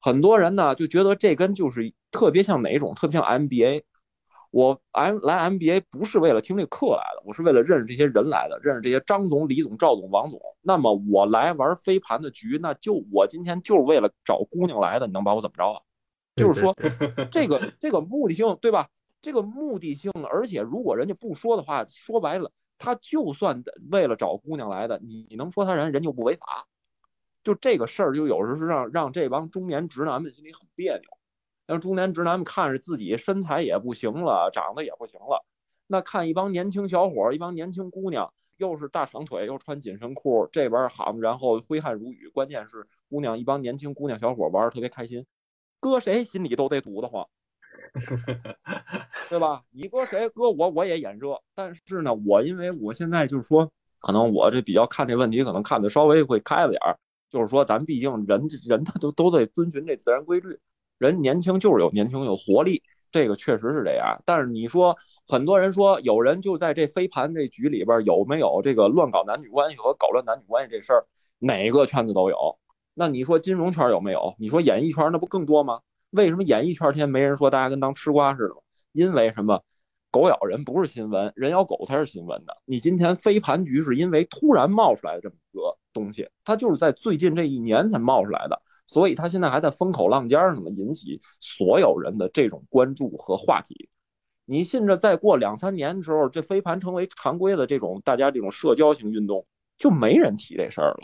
[0.00, 3.82] 很多人呢就觉得这跟就是特别像哪种，特别像 MBA。
[4.50, 10.40] 我 M 来 MBA 不是为了听这课来的，我是为了认识这些人来的，认识这些张总、李总、赵总、王总。
[10.62, 15.80] 那么我来玩飞盘的局，那就我今天就是为了找姑娘来的，你能把我怎么着啊？
[16.36, 16.74] 就是说，
[17.30, 18.88] 这个这个目的性对吧？
[19.20, 22.50] 这个目的性，而且如果人家不说的话，说白了。
[22.80, 26.64] 他就算为了找姑娘来的，你能说他人人就不违法？
[27.42, 31.17] 就这个事儿，就有时候是让让这帮中年直男们心里很别扭。
[31.68, 35.44] 让中年直男们看着自己身材也不行了，长得也不行了，
[35.86, 45.26] 那看一帮年轻小伙，一帮年轻姑娘，又是大长腿，又穿紧身裤，这边好，然后挥汗如雨，关键是姑娘一帮年轻姑娘小伙玩的特别开心，
[45.78, 47.28] 搁谁心里都得堵得慌。
[49.28, 49.62] 对吧？
[49.70, 51.38] 你搁谁搁我，我也眼热。
[51.54, 56.98] 但是呢，我因为我现在就是说，可能我这比较看这问题，可能看的稍微会开了点儿。
[57.30, 60.58] 就是说，咱毕竟人人他都都得遵循这自然规律。
[60.98, 64.20] 人年轻就是有年轻有活力，这个确实是这样。
[64.26, 71.02] 但是你说，很多人说有人就在这飞盘这局里边有没有这个乱搞男女关系和搞乱男女关系这事儿，
[71.38, 72.58] 哪个圈子都有。
[72.94, 74.34] 那你说金融圈有没有？
[74.38, 75.80] 你说演艺圈那不更多吗？
[76.10, 78.54] 为什么演艺圈天没人说大家跟当吃瓜似的？
[78.92, 79.62] 因为什么？
[80.10, 82.56] 狗咬人不是新闻，人咬狗才是新闻的。
[82.64, 88.58] 你今天飞盘局是因为突然冒出来的这么个东西，它就是在最近这一年才冒出来的，
[88.88, 93.88] 所以它现在还在风口浪尖上呢，引起所有人的这种关注和话题。
[94.46, 99.46] 你信着再过两三年的时候，这飞盘成为常规的这种大家这种社交型运动，
[99.78, 101.00] 就没人提这事儿了。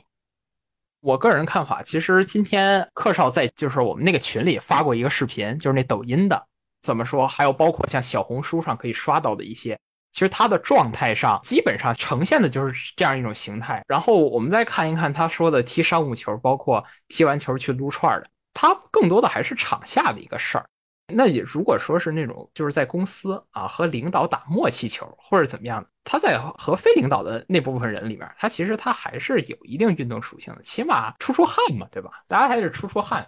[1.01, 6.47] 我个人看法，其实今天克少在就是我们那个群里发过一个视频，就是那抖音的，
[6.81, 7.29] 怎么说？
[7.29, 9.79] 还有包括像小红书上可以刷到的一些，
[10.15, 13.83] 其实他的状态上基本上呈现的就是这样一种形态。
[13.89, 20.65] 然后我们再看一看他说的踢商务球，包括踢完球去撸串的，他更多的还是场下的一个事儿。
[21.13, 32.23] 那也如果说是那种就是在公司啊和领导打默契球或者怎么样的，他在和非领导的那部分人里面，他其实他还是有一定运动属性的，起码出出汗嘛，对吧？
[32.29, 33.27] 大家还是出出汗。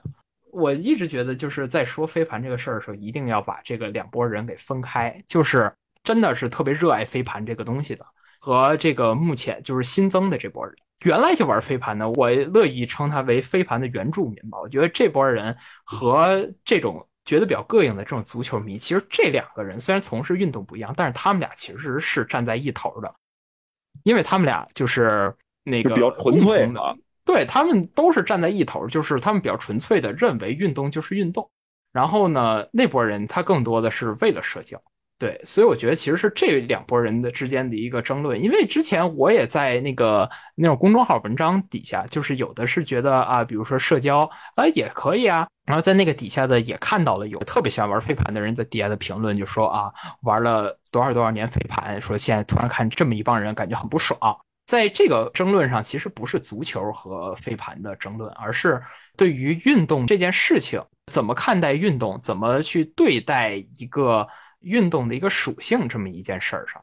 [0.53, 5.71] 我一直觉得就是在说飞盘这个事儿的时候，一定要把这个两拨人给分开，就是
[6.07, 8.07] 真的是特别热爱飞盘这个东西的，
[8.41, 14.59] 和这个目前就是新增的这波人，原来就玩飞盘的，我乐意称他为飞盘的原住民吧。
[14.59, 17.07] 我觉得这波人和这种。
[17.27, 23.13] 觉得比较膈应的这种足球迷，其实这两个人虽然从事运动不一样，但是他们俩其实是站在一头的，
[24.05, 31.51] 因为他们俩就是那个比较纯粹的，对他们都是站在一头，就是他们比较纯粹的认为运动就是运动。
[31.91, 34.81] 然后呢，那波人他更多的是为了社交。
[35.19, 54.19] 对，所以我觉得其实是这两拨人的之间的一个争论，因为之前我也在那个那种公众号文章底下，就是有的是觉得啊，比如说社交啊也可以啊，然后在那个底下的也看到了有特别喜欢玩飞盘的人在底下的评论，就说啊，玩了多少多少年飞盘，说现在突然看这么一帮人，感觉很不爽。
[54.67, 58.83] 在这个争论上，其实不是足球和飞盘的争论，而是
[59.17, 60.79] 对于运动这件事情
[61.11, 64.29] 怎么看待运动，怎么去对待一个。
[64.61, 66.83] 运动的一个属性，这么一件事儿上，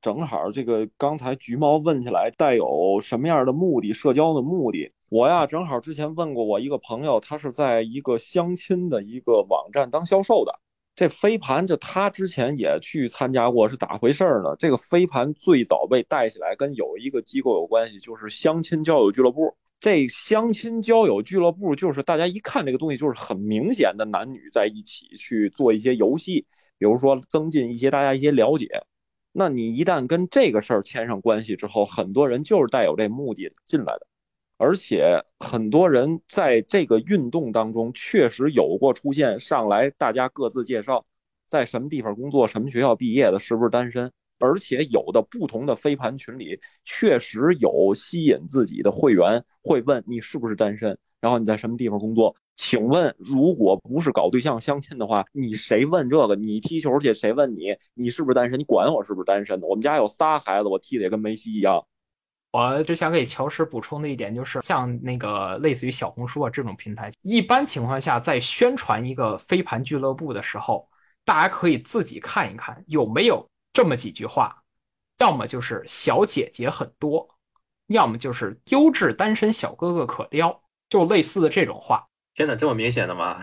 [0.00, 3.92] 正好这个刚才橘猫问起来带有什么样的目的？
[3.92, 10.52] 社交的目的，我呀正好之前问过我一个朋友，他是在一个相亲的一个网站当销售的。
[10.94, 14.54] 这飞盘，就他之前也去参加过，是咋回事儿呢？
[14.58, 19.56] 这个飞盘最早被带起来，跟有一个机构有关系，就是相亲交友俱乐部。
[19.80, 26.46] 这相亲交友俱乐部，就是大家一看这个东西，就是很明显的男女在一起去做一些游戏。
[26.82, 28.66] 比如说，增进一些大家一些了解，
[29.30, 34.06] 那你一旦跟这个事儿牵上关系之后，很多人就是带有这目的进来的，
[34.56, 41.06] 而且很多人在这个运动当中确实有过出现，上来大家各自介绍
[41.46, 52.34] 在什么地方工作，什么学校毕业的，是不是单身，而且有的不同的飞盘群里确实有吸引自己的会员会问你是不是单身，然后你在什么地方工作。
[52.56, 56.36] 请问，如果不是搞对象相亲的话，你谁问这个？
[56.36, 57.76] 你踢球去，谁问你？
[57.94, 58.58] 你是不是单身？
[58.58, 59.66] 你管我是不是单身的？
[59.66, 61.84] 我们家有仨孩子，我踢的也跟梅西一样。
[62.52, 70.86] 我只想给乔石补充的一点就是，像那个类似于小红书啊这种平台，一般情况下在宣传一个飞盘俱乐部的时候，
[71.24, 74.54] 大家可以自己看一看有没有这么几句话，
[75.18, 77.26] 要么就是小姐姐很多，
[77.86, 82.06] 要么就是优质单身小哥哥可撩，就类似的这种话。
[82.34, 83.38] 天哪，这么明显的吗？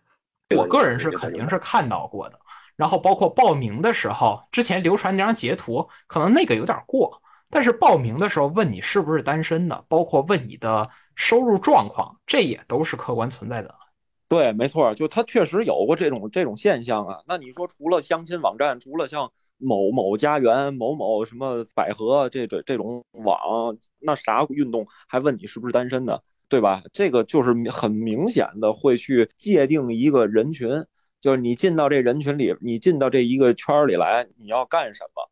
[0.56, 2.38] 我个人是肯定是看到过的。
[2.76, 7.22] 然后包括报名的时候，之前流传那张截图，可能那个有点过。
[7.48, 13.74] 但是报名的时候问你是不是单身的，包括问你的收入状况，这也都是客观存在的。
[14.28, 17.20] 对，没错，就他确实有过这种这种现象啊。
[17.26, 23.38] 那你说除了相亲网站，除了像某某家园、某某什么百合这这这种网，
[24.00, 26.20] 那啥运动还问你是不是单身的？
[26.48, 26.82] 对吧？
[26.92, 30.68] 这个就是很明显的会去界定一个人群，
[31.20, 35.30] 就是你进到这人群里，你进到这一个圈里来，你要干什么？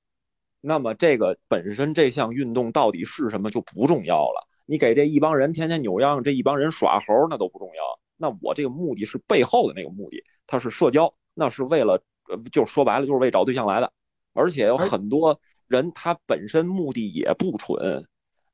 [0.61, 4.48] 那么这个本身这项运动到底是什么就不重要了。
[4.66, 7.83] 你给这一帮人天天扭秧，这一帮人耍猴，那都不重要。
[8.16, 13.92] 那我这个目的是背后的那个目的，它是社交，那是为了，呃，就说白了就是为找对象来的。
[14.33, 15.38] 而且有很多
[15.69, 18.04] 人他本身目的也不纯，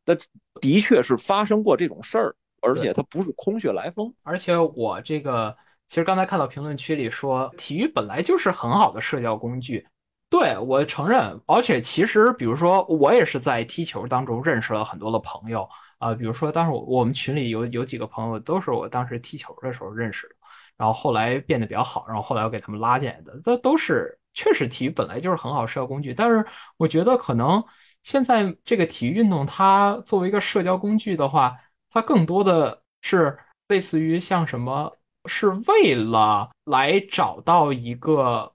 [0.04, 0.14] 那
[0.60, 2.36] 的确是发生过这种事儿。
[2.60, 5.56] 而且它不是空穴来风，而且我这个
[5.88, 9.86] 其实刚才看到评论区里说，体育本来就是很好的社交工具，
[10.28, 11.40] 对我承认。
[11.46, 20.34] 而且其实，比如说我也是在踢球当中认识了很多的朋友啊，比如说当时我我们群里有有几个朋友都是我当时踢球的时候认识的，
[20.76, 26.12] 然后后来变得比较好，然后后来我给他们拉进来的，这都是确实体育本来就是很好社交工具。
[26.12, 26.44] 但是
[26.76, 27.64] 我觉得可能
[28.02, 31.56] 现在这个体育运动它作为一个社交工具的话。
[31.90, 33.38] 它更多的是
[33.68, 38.52] 类似于像什么，是为了来找到一个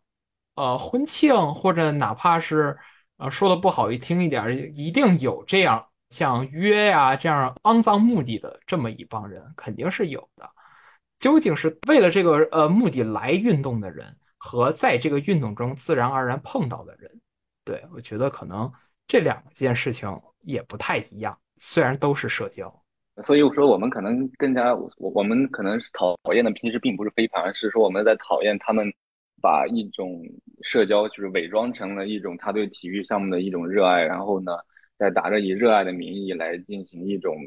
[0.55, 2.77] 呃婚庆，或者哪怕是
[3.17, 10.49] 呃说的不好一听一点，一定有这样像约呀这样肮脏目的的这么一帮人，肯定是有的。
[11.19, 17.21] 究竟是为了这个呃目的来运动的人，和在这个运动中自然而然碰到的人，
[17.63, 18.71] 对我觉得可能
[19.07, 20.09] 这两件事情
[20.41, 22.84] 也不太一样，虽然都是社交。
[23.23, 28.91] 所以我说，我们可能更加，我我们可能是讨厌的，平时并不是飞盘，而是说我们在讨厌他们
[29.41, 30.21] 把一种
[30.63, 34.51] 社交就是伪装成了一种他对体育项目的一种热爱，然后呢，
[34.97, 37.37] 再打着以热爱的名义来进行一种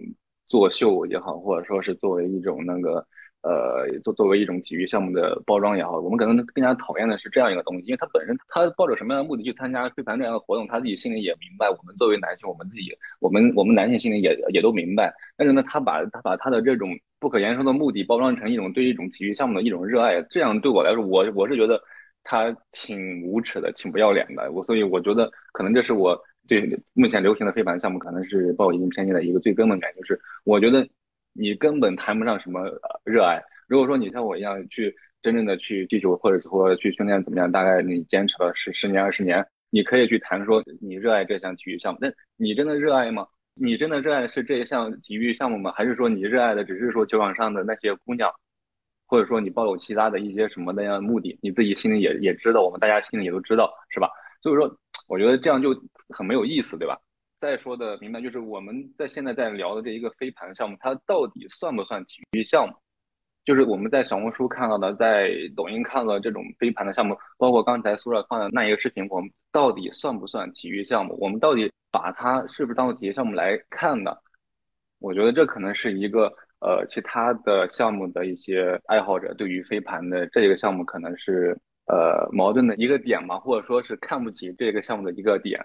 [0.48, 3.06] 作秀也好，或者说是作为一种那个。
[3.40, 11.70] 呃，作作为一种体育项目的包装也好，我们可能更加讨厌的是这样一个东西，因为他本身他抱着什么样的目的去参加飞盘这样的活动，他自己心里也明白。
[11.70, 12.90] 我们作为男性，我们自己，
[13.20, 15.14] 我们我们男性心里也也都明白。
[15.36, 16.90] 但是呢，他把他把他的这种
[17.20, 21.80] 不可言说的目的包装成一种对一种体育项目的一种热爱，这样对我来说，我我是觉得
[22.24, 24.50] 他挺无耻的，挺不要脸的。
[24.50, 30.88] 我所以我觉得可能这是我对目前流行的飞盘项目可能是抱一定偏见的一个最根本感，就是我觉得。
[31.40, 32.64] 你根本谈不上什么
[33.04, 33.40] 热爱。
[33.68, 34.92] 如果说你像我一样去
[35.22, 41.98] 真正的去踢球，或者说去训练怎么样，大概你坚持了十十年二十年，你可以去谈说你热爱这项体育项目。
[42.02, 43.24] 但你真的热爱吗？
[43.54, 45.70] 你真的热爱是这一项体育项目吗？
[45.76, 48.28] 还是说你热爱的只是说球场上的那些姑娘，
[49.06, 51.38] 或者说你抱有其他的一些什么那样的目的？
[51.40, 54.10] 你自己心里也也知道，我们大家心里也都知道，是吧？
[54.42, 54.76] 所以说，
[55.08, 55.74] 我觉得这样就
[56.10, 56.96] 很没有意思，对吧？
[57.40, 62.74] 再说的明白，就是我们在现在在聊的这一个飞盘项目，它到底算不算体育项目？
[63.44, 71.16] 就是我们在小红书看到的，在抖音看到这种飞盘的项目，包括刚才苏热放的那一个视频，我们到底算不算体育项目？
[71.18, 74.22] 我们到底把它是不是当做体育项目来看的？
[74.98, 76.30] 我觉得这可能是一个
[76.60, 81.56] 呃，其他的项目的一些爱好者对于飞盘的这个项目可能是
[81.88, 85.60] 呃矛盾的一个点嘛，或者说是看不起这个项目的一个点。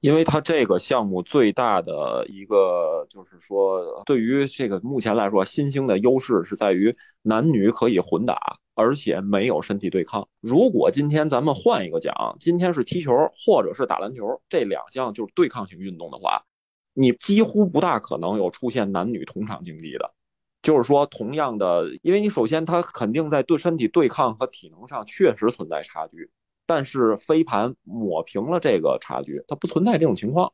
[0.00, 6.92] 因为它这个项目最大的一个就是说，对于这个目前来说，新兴的优势是在于
[7.22, 8.36] 男女可以混打，
[8.74, 10.26] 而且没有身体对抗。
[10.40, 16.42] 如果今天咱们换一个讲，今天是踢球或者是打篮球这两项就是对抗性运动的话，
[16.94, 20.12] 你几乎不大可能有出现男女同场竞技的。
[20.62, 26.30] 就是说，同样的，因为你首先它肯定在对身体对抗和体能上确实存在差距。
[26.64, 30.52] 但是飞盘抹平了这个差距，它不存在这种情况，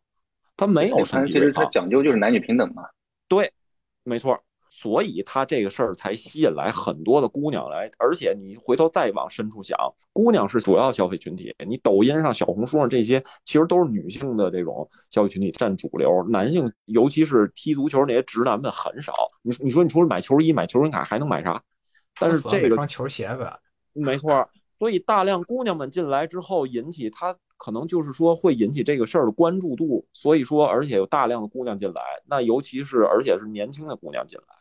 [0.57, 2.83] 它没有身体其实它讲究就是男女平等嘛。
[3.29, 3.53] 对，
[4.05, 4.43] 没错。
[4.81, 7.91] 所以他这个事儿才吸引来很多的姑娘来。
[7.99, 9.77] 而且你回头再往深处想，
[10.13, 11.53] 姑娘是主要消费群体。
[11.67, 16.25] 你抖音上、小红书上这些，其实都是女性的这种消费群体占主流。
[16.29, 19.13] 男性，尤其是踢足球那些直男们很少。
[19.43, 21.61] 你你说你除了买球衣、买球星卡还能买啥？
[22.21, 23.59] 但是这个双球鞋呗。
[23.95, 24.49] 没错。
[24.79, 30.07] 所以大量姑娘们进来之后，引起他可能就是说会引起这个事儿的关注度。
[30.13, 34.55] 所以说，而且有大量的姑娘进来，那尤其是而且是年轻的姑娘进来，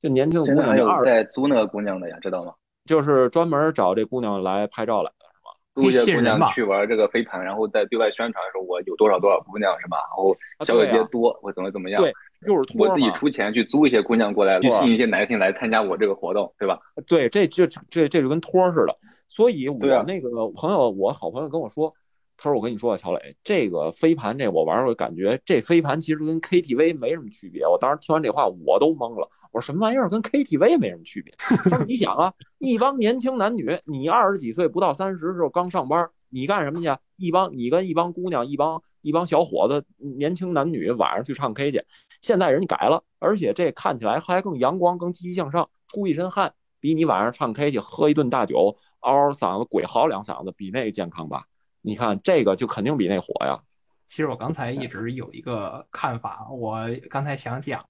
[0.00, 2.52] 就年轻的姑娘有在租那个姑娘的呀，知道吗？
[2.86, 5.50] 就是专门找这姑娘来拍照来的，是吧？
[5.74, 9.98] 租一些姑娘去玩这个飞盘，然后在对外宣传说我有多少多少姑娘，是吧？
[9.98, 10.34] 然后
[10.64, 12.02] 小姐姐多，我怎么怎么样？
[12.02, 12.10] 对，
[12.46, 16.78] 就是我自己出钱去租一些姑娘过来，去吸引一些男性来参加我这个活动，对吧？
[17.06, 18.96] 对，这这这这就跟托似的。
[19.28, 21.94] 所以，我那个朋友，我好朋友跟我说，
[22.36, 29.28] 他说：“我跟你说啊，乔磊，这个飞盘这我玩过，感觉这飞盘其实跟 KTV 没什么区别。”我当时听完这话，我都懵了。
[29.50, 30.08] 我说：“什么玩意儿？
[30.08, 36.88] 跟 KTV 没什么区别？”他说：“你想啊，一帮年轻男女，你二十几岁不到三十的时候刚上班，你干什么去？
[37.16, 39.84] 一帮你跟一帮姑娘，一帮一帮小伙子，
[40.18, 41.84] 年轻男女晚上去唱 K 去。
[42.22, 51.44] 现在人家改了，而且这看起来还更阳光，更积极向上，出一身汗，比你晚上唱 K 去喝一顿大酒。”嗷嗷嗓子，鬼嚎两嗓子，比那个健康吧？
[51.80, 53.58] 你看这个就肯定比那火呀。
[54.06, 57.82] 其实我刚才一直有一个看法，我刚才想讲，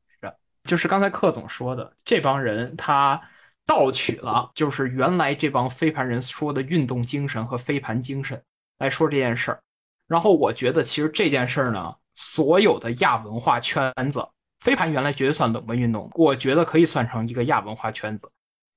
[0.64, 3.20] 就是刚才克总说的，这帮人他
[3.66, 8.42] 盗取了，就是原来这帮飞盘人说的运动精神和飞盘精神
[8.78, 9.60] 来说这件事儿。
[10.06, 14.26] 然后我觉得，其实这件事儿呢，所有的亚文化圈子，
[14.60, 18.30] 飞盘原来绝对算冷门运动，我觉得可以算成一个亚文化圈子。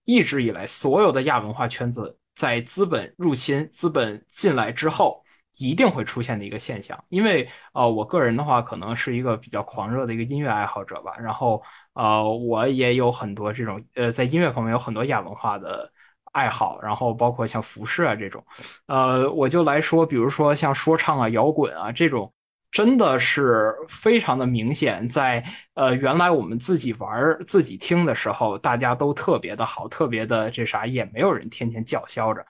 [0.06, 2.18] 一直以来，所有的亚文化圈子。
[2.36, 5.23] 在资本入侵、资本进来之后，
[5.58, 7.02] 一定会出现的一个现象。
[7.10, 11.14] 因为呃，我个人的话，可能是一个比较狂热的一个音乐爱好者吧。
[11.20, 11.62] 然后
[11.94, 15.92] 呃，我也有很多这种呃，在音乐方面有很多亚文化的
[16.32, 16.80] 爱好。
[16.82, 18.44] 然后包括像服饰啊这种，
[18.88, 22.32] 呃，我就来说，比如说像说唱啊、摇滚啊这种。
[22.74, 25.46] 真的是非常的明显，在
[25.76, 32.44] 呃原来我们自己玩自己听的时候，大家都特别的好，特别的这啥，也没有人天天叫嚣着。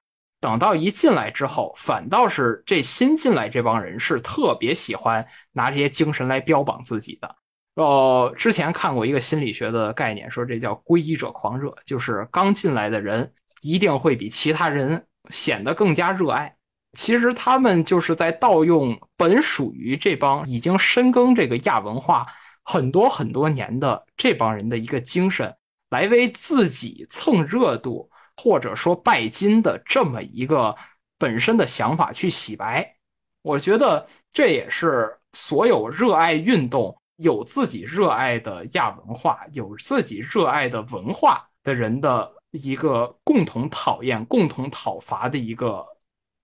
[0.44, 7.36] 等到一进来之后，反倒是这新进来这帮人是特别喜欢拿这些精神来标榜自己的。
[7.76, 13.32] 哦，之前看过一个心理学的概念，说这叫皈依者狂热，就是刚进来的人
[13.62, 16.54] 一定会比其他人显得更加热爱。
[16.98, 22.26] 其实他们就是在盗用本属于这帮已经深耕这个亚文化
[22.66, 25.56] 很多很多年的这帮人的一个精神，
[25.90, 28.10] 来为自己蹭热度。
[28.38, 30.76] 或者说拜金的这么一个
[31.18, 32.98] 本身的想法去洗白，
[33.42, 45.86] 我觉得这也是所有热爱运动、有自己热爱的亚文化、有自己热爱的文化的人的一个共同讨厌、共同讨伐的一个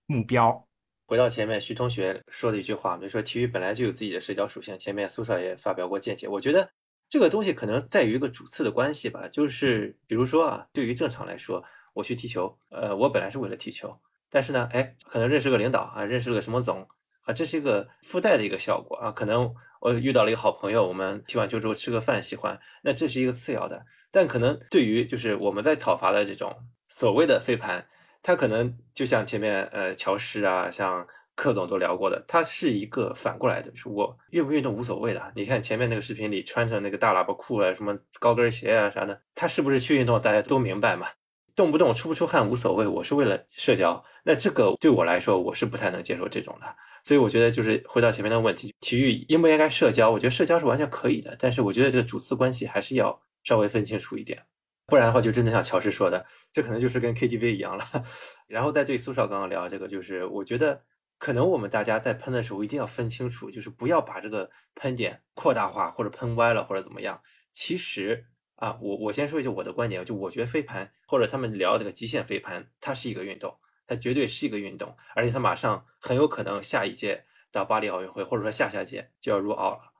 [0.06, 0.66] 目标。
[1.08, 6.26] 回到前面徐同学说的一句话，比如说体育本来就有自己的社交属性，前面苏少也发表过见解。
[6.28, 6.70] 我觉得
[7.08, 11.62] 这个东西可能在于一个主次的关系吧，就是比如说啊，对于正常来说。
[11.94, 13.98] 我去踢球，呃，我本来是为了踢球，
[14.30, 16.86] 但是呢，哎，可能认识个领导啊，认识了个什么总
[17.22, 19.10] 啊，这是一个附带的一个效果啊。
[19.10, 23.84] 可能我遇到了一个好朋友，我们踢完球之后吃个饭，喜欢，那这是一个次要的。
[24.10, 26.54] 但可能对于就是我们在讨伐的这种
[26.88, 27.86] 所谓的飞盘，
[28.22, 35.32] 它可能就像前面呃乔师啊，像柯总都聊过的，它是一个反过来的，是我运不运动无所谓的。
[35.34, 41.06] 你看前面那个视频里穿着那个大喇叭裤啊，什么高跟鞋啊啥的，他是不是去运动，大家都明白嘛。
[41.54, 50.10] 动不动出不出汗无所谓，我是为了社交，那这个对我来说我是不太能接受这种的，所以我觉得就是回到前面的问题，体育应不应该社交？
[50.10, 54.42] 我觉得社交是完全可以的，但是我觉得这个主次关系还是要稍微分清楚一点，
[54.86, 57.84] 不然的话就真的像乔治说的，这可能就是跟 KTV 一样了。
[58.48, 60.82] 然后再对苏少刚刚聊这个，就是我觉得
[61.18, 67.20] 可能我们大家在喷的时候一定要分清楚，就是不要把这个喷点扩大化或者喷歪了或者怎么样，
[67.52, 68.26] 其实。
[68.60, 79.92] 啊，我我先说一下我的观点，就我觉得飞盘或者他们聊这个极限飞盘，它是一个运动，它绝对是一个运动，而且它马上很有可能下一届到巴黎奥运会，或者说下下届就要入奥了，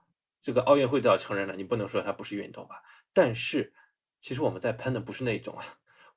[0.43, 2.83] 这个奥运会都要承认了，你不能说它不是运动吧？
[3.15, 3.73] 但是
[4.21, 5.65] 其实我们在喷的不是那种啊，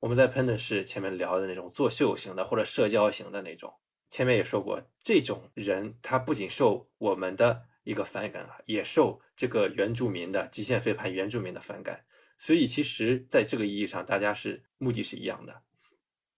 [0.00, 3.72] 我们在喷的是前面聊的那种作秀型的或者社交型的那种。
[4.10, 12.04] 前面也说过，这种人他不仅受我们的一个反感啊，也受这个原住民的极限飞盘原住民的反感。
[12.38, 15.62] 所以其实，在这个意义上，大家是目的是一样的。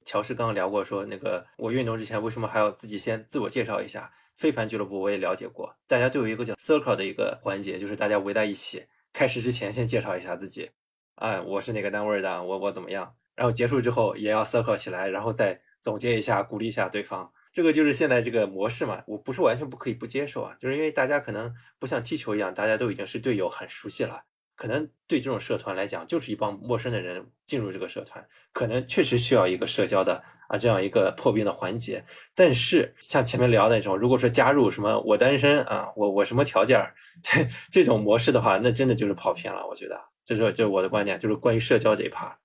[0.04, 4.12] 乔师刚刚聊过，说那个我运动之前为什么还要自己先自我介绍一下？
[4.36, 10.72] 飞盘俱乐部我也了解过，大家都有一个叫 circle 的一个环节，就是大家围在一起，开始之前先介绍一下自己，
[11.14, 13.14] 哎，我是哪个单位的，我我怎么样？
[13.34, 17.32] 然后结束之后也要 circle 起来，然后再总结一下，鼓励一下对方。
[17.50, 24.24] 这个就是现在这个模式嘛，我不是完全不可以不接受啊，就是因为大家可能不像踢球一样，大家都已经是队友，很熟悉了。
[24.56, 32.02] 可能对这种社团来讲，就是一帮陌生的人进入这个社团，可能确实需要一个社交的啊这样一个破冰的环节。
[32.34, 36.84] 但是像前面聊那种，如果说加入什么我单身啊，我我什么条件
[37.22, 39.66] 这这种模式的话，那真的就是跑偏了。
[39.66, 42.36] 我觉得，这是这是我的观点，就是关于社交这一趴。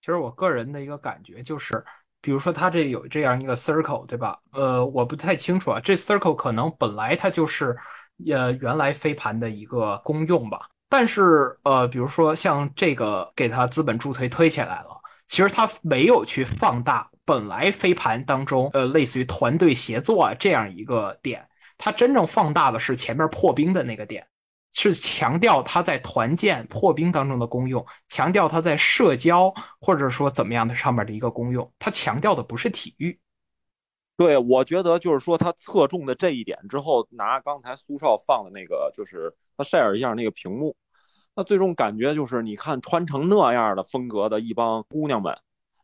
[0.00, 1.84] 其实我个人的一个感觉就是，
[2.20, 4.38] 比如说他这有这样一个 circle，对吧？
[4.52, 7.76] 呃，我不太清楚啊，这 circle 可能本来它就是
[8.30, 10.70] 呃原来飞盘的一个功用吧。
[10.98, 24.26] 但是，呃，比如说像这个给他资本助推推起来了，其实他没有去放大本来飞盘当中，呃，类似于团队协作啊这样一个点，他真正放大的是前面破冰的那个点，
[24.72, 33.20] 是强调他在团建破冰当中的功用，强调他在社交或者说怎么样的上面的一个功用，他强调的不是体育。
[34.16, 40.74] 对，我觉得就是说他侧重的这一点之后，拿刚才苏少放的那个，就是他 share 一下那个屏幕，
[41.36, 45.36] 那最终感觉就是你看穿成那样的风格的一帮姑娘们，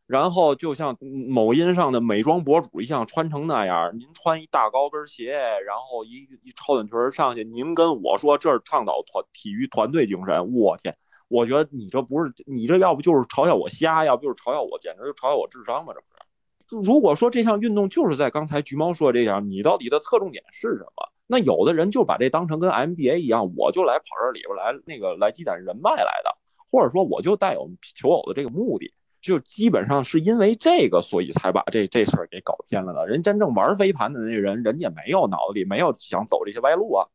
[0.07, 0.97] 然后就像
[1.29, 5.33] 某音上的美妆博主一样穿成那样，您穿一大高跟鞋，
[5.67, 10.97] 然后一一超短裙上去，您跟我说这是倡导团体育团队精神，我天，
[11.29, 16.91] 我觉得你这不是你这要不就是嘲笑我瞎，要不就是嘲笑我，简直就嘲笑我智商嘛，这不是？
[16.91, 21.12] 如果说这项运动就是在刚才橘猫说的这样，你到底的侧重点是什么？
[21.27, 26.31] 那有的人就把这当成跟 MBA 一样，我就来跑这里边来那个来积攒人脉来的，
[26.71, 33.07] 或者说我就带有求偶的这个目的，就基本上是因为这个，所以才把这这事儿给搞偏了的。
[33.07, 37.07] 人真正玩飞盘的那人，人家没有脑子里没有想走这些歪路啊，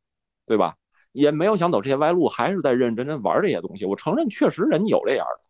[0.45, 0.75] 对吧？
[1.11, 3.85] 也没有想走这些歪路，还是在认认真真玩这些东西。
[3.85, 5.46] 我承认，确实人有这样的。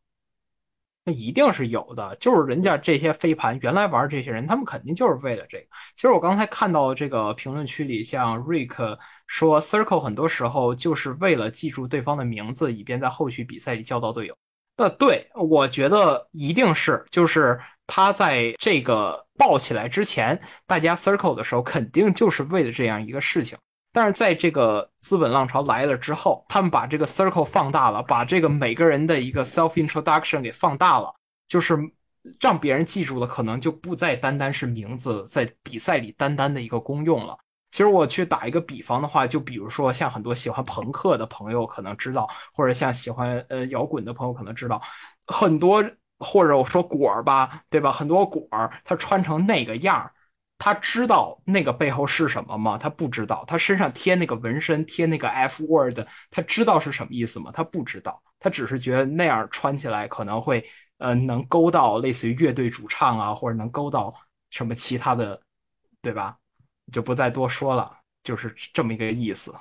[1.07, 5.65] 那一定是有的，就是人家这些飞盘原来玩这些人，他们肯定就是为了这个。
[5.95, 14.35] 其实我刚才看到这个评论区里，像 Rick 说，Circle 很多时候就是为了记住对方的名字，以便在后续比赛里叫到队友。
[14.75, 23.57] 那对我觉得一定是，就是他在这个爆起来之前，大家 circle 的时候，肯定就是为了这样一个事情。
[23.97, 31.11] 但是在这个资本浪潮来了之后，他们把这个 circle 放大了，把这个每个人的一个 self introduction 给放大了，
[31.47, 31.75] 就是
[32.39, 37.35] 让别人记住的可能就不再单单是名字，在比赛里单单的一个功用了。
[37.71, 44.79] 其实我去打一个比方的话，就比如说像很多喜欢朋克的朋友可能知道，或者像喜欢呃摇滚的朋友可能知道，
[45.25, 45.83] 很多
[46.19, 47.91] 或者我说果儿吧，对吧？
[47.91, 50.13] 很多果儿他穿成那个样儿。
[50.57, 52.77] 他知道那个背后是什么吗？
[52.77, 53.45] 他不知道。
[53.47, 55.99] 他身上贴那个纹身，贴那个 F word，
[56.31, 57.51] 他知道是什么意思吗？
[57.53, 58.21] 他不知道。
[58.39, 60.65] 他只是觉得那样穿起来可能会，
[60.97, 64.13] 呃，能勾到类似于乐队主唱啊，或者能勾到
[64.49, 65.39] 什么其他的，
[66.01, 66.37] 对吧？
[66.91, 69.53] 就不再多说了，就是这么一个意思。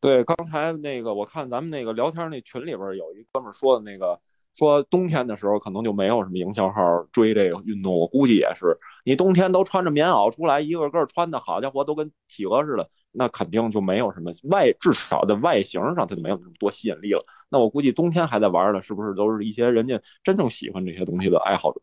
[0.00, 4.20] 对，刚才那个我看咱们那个聊天那群里边有一哥们说的那个。
[4.54, 6.80] 说冬天的时候可能就没有什么营销号
[7.12, 8.76] 追这个运动，我估计也是。
[9.04, 17.20] 你冬天都穿着棉袄出来，一个个穿的好家伙都跟企鹅似的，那肯定就没有什么外，至少在外形上它就没有那么多吸引力了。
[17.48, 21.80] 那我估计冬天还在玩的，是不是都是一些人家真正喜欢这些东西的爱好者？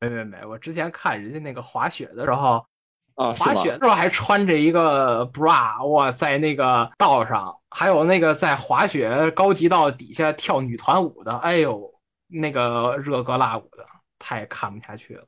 [0.00, 2.62] 没没没，我之前看人家那个滑雪的时候，
[3.14, 11.91] 啊，滑雪的时候还穿着一个 bra，哇，在那个道上，还有那个在滑雪高级道底下跳女团舞的，哎呦。
[12.32, 13.84] 那个热歌辣舞的，
[14.18, 15.24] 太看不下去了。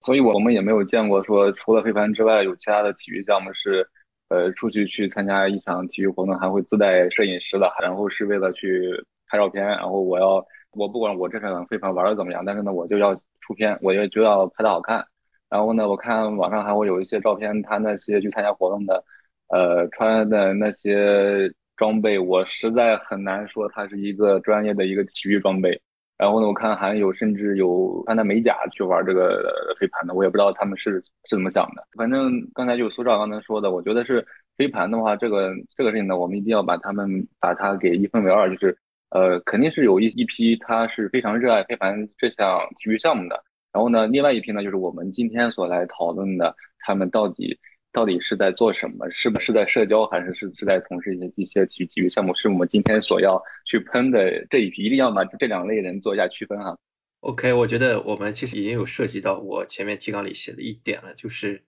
[0.00, 3.88] 所以我们也没有见过说，除了飞盘之外，有其他的体育项目是，
[4.28, 8.92] 呃，出去去参加一场体育活动还会自带摄影师的，然后是为了去
[9.26, 9.64] 拍照片。
[9.66, 15.04] 然后我要，我不管我这场飞盘玩的怎么样，但是呢，我就要出片，我也就要拍的好看。
[15.48, 19.04] 然后呢，我看网上还会有一些照片，他那些去参加活动的，
[19.48, 25.80] 呃，穿的那些装备，我实在很难说它是一个专业的一个体育装备。
[26.18, 31.86] 然后呢，我看还有甚至有穿的美甲去玩这个飞盘的，我也不知道他们是是怎么想的。
[31.96, 38.76] 反正刚才就苏少刚才说的，我觉得是飞盘的话，这个这个事情呢，我们一定要把他们把它给一分为二，就是
[39.10, 43.40] 呃，肯定是有一一批他是非常热爱飞盘这项体育项目的，
[43.72, 47.56] 然后呢，另外一批呢，就是我们今天所来讨论的，他们到底。
[47.98, 49.10] 到底是在做什么？
[49.10, 52.32] 是不是在社交，还是是是在从事一些一些体育体育项目？
[52.36, 56.78] 是我们今天所要去喷的这一批，一定要把这两类人做一下区分哈。
[57.22, 61.64] OK，我觉得我们其实已经有涉及到我前面提纲里写的一点了，就是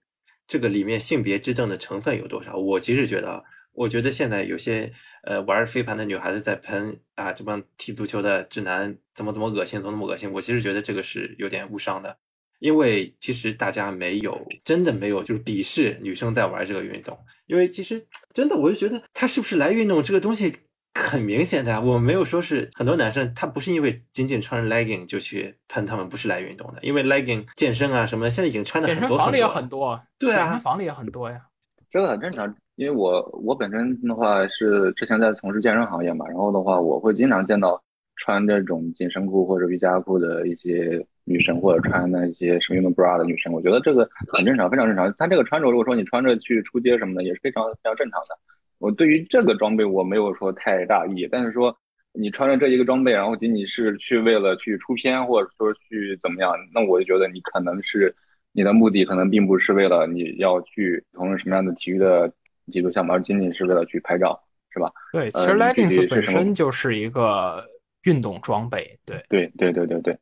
[0.47, 2.55] 这个里面性别之争的成分有多少？
[2.55, 4.89] 我其实觉得，我觉得现在有些
[5.23, 10.31] 呃玩飞盘的女孩子在喷啊，这帮踢足球的直男怎么怎么恶心，怎么怎么恶心？
[10.31, 12.19] 我其实觉得这个是有点误伤的。
[12.61, 18.05] 因为其实大家没有真的没有就是鄙视女生在玩这个运动，因为其实
[18.35, 20.53] 真的我就觉得他是不是来运动这个东西
[20.93, 31.41] 很明显的，我没有说是很多男生他不是因为仅仅穿着 legging 就去喷他们不是来运动的，因为 legging 健身啊什么现在已经穿的很多很多，健身房里也很多，对啊，健身房里也很多呀，
[31.89, 37.81] 这个很正常，因为我我本身的话是之前在从事健身行业嘛，然后的话我会经常见到
[38.17, 41.03] 穿这种紧身裤或者瑜伽裤的一些。
[41.23, 45.13] 女生或者穿那些什么运动 bra 的女生，我觉得这个很正常，非常正常。
[45.17, 48.37] 她这个穿着，如果说你穿着去出街什么的，也是非常非常正常的。
[48.79, 51.75] 我对于这个装备我没有说太大意，但是说
[52.13, 58.13] 你穿着这一个装备，然后仅仅是去为了去出片，或者说去怎么样，那我就觉得你可能是
[58.51, 62.27] 你的目的可能并不是为了你要去从事什么样的体育的
[62.71, 64.37] 体育项目，而仅仅是为了去拍照，
[64.71, 64.91] 是吧？
[65.13, 67.63] 对，其实 leggings 本身就是一个
[68.05, 68.97] 运动装备。
[69.05, 70.17] 对，对，对，对，对，对。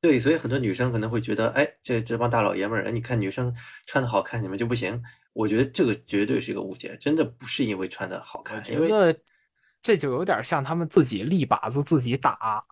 [0.00, 3.52] 对，所以很多女生可能会觉得，哎，这这帮大老爷们儿，你看女生
[3.86, 5.02] 穿的好看，你们就不行？
[5.32, 8.88] 我觉得这个绝对是一个误解，真的不是因为穿的好看，因为
[9.82, 12.62] 这就有点像他们自己立靶子自己打。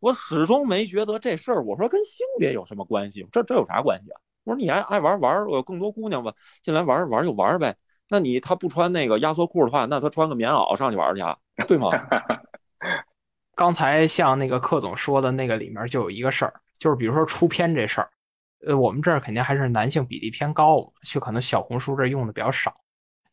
[0.00, 3.24] 我始终没觉得这事儿，我说跟性别有什么关系？
[3.30, 4.18] 这这有啥关系啊？
[4.42, 7.76] 我说你爱爱玩玩，我有更多姑娘吧，进来玩玩就玩呗。
[8.08, 11.22] 那你他不穿那个压缩裤的话，那他穿个棉袄上去玩去，
[11.68, 11.90] 对吗？
[13.54, 16.52] 刚才像那个柯总说的那个里面就有一个事儿。
[16.82, 18.10] 就是比如说出片这事儿，
[18.66, 22.74] 呃，我们这儿肯定还是男性比例偏高，就可能小红书这用的比较少。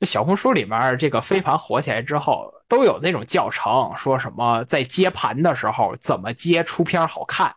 [0.02, 7.52] 小红书里面这个飞盘火起来之后，都有那种教程，说什么在接盘的时候怎么接出片好看，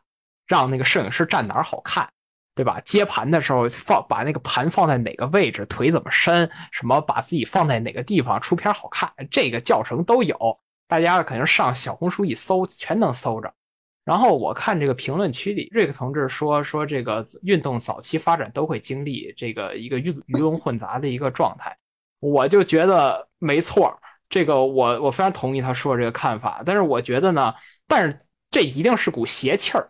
[0.46, 2.08] 让那个摄影师站哪儿好看，
[2.54, 2.80] 对吧？
[2.86, 10.38] 接盘的时候放把那个盘放在哪个位置，腿怎么伸，什么把自己放在哪个地方出片好看，这个教程都有，
[10.88, 13.52] 大家肯定上小红书一搜，全能搜着。
[14.04, 21.76] 然后我看这个评论区里，瑞克同志说说这个运动早期发展都会经历这个一个鱼鱼龙混杂的一个状态，
[22.18, 23.96] 我就觉得没错，
[24.28, 26.62] 这个我我非常同意他说这个看法。
[26.66, 27.54] 但是我觉得呢，
[27.86, 29.86] 但是这一定是股邪气儿，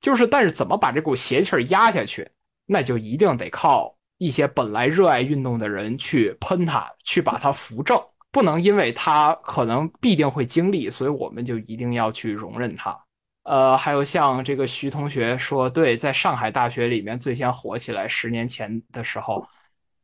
[0.00, 2.28] 就是但是怎么把这股邪气儿压下去，
[2.66, 8.00] 那就一定得靠一些本来热爱运动的人去喷他，去把他扶正。
[8.32, 13.03] 不能因为他可能必定会经历，所以我们就一定要去容忍他。
[13.44, 19.46] 呃，还有像这个徐同学说，对，在上海大学里面最先火起来，十年前的时候，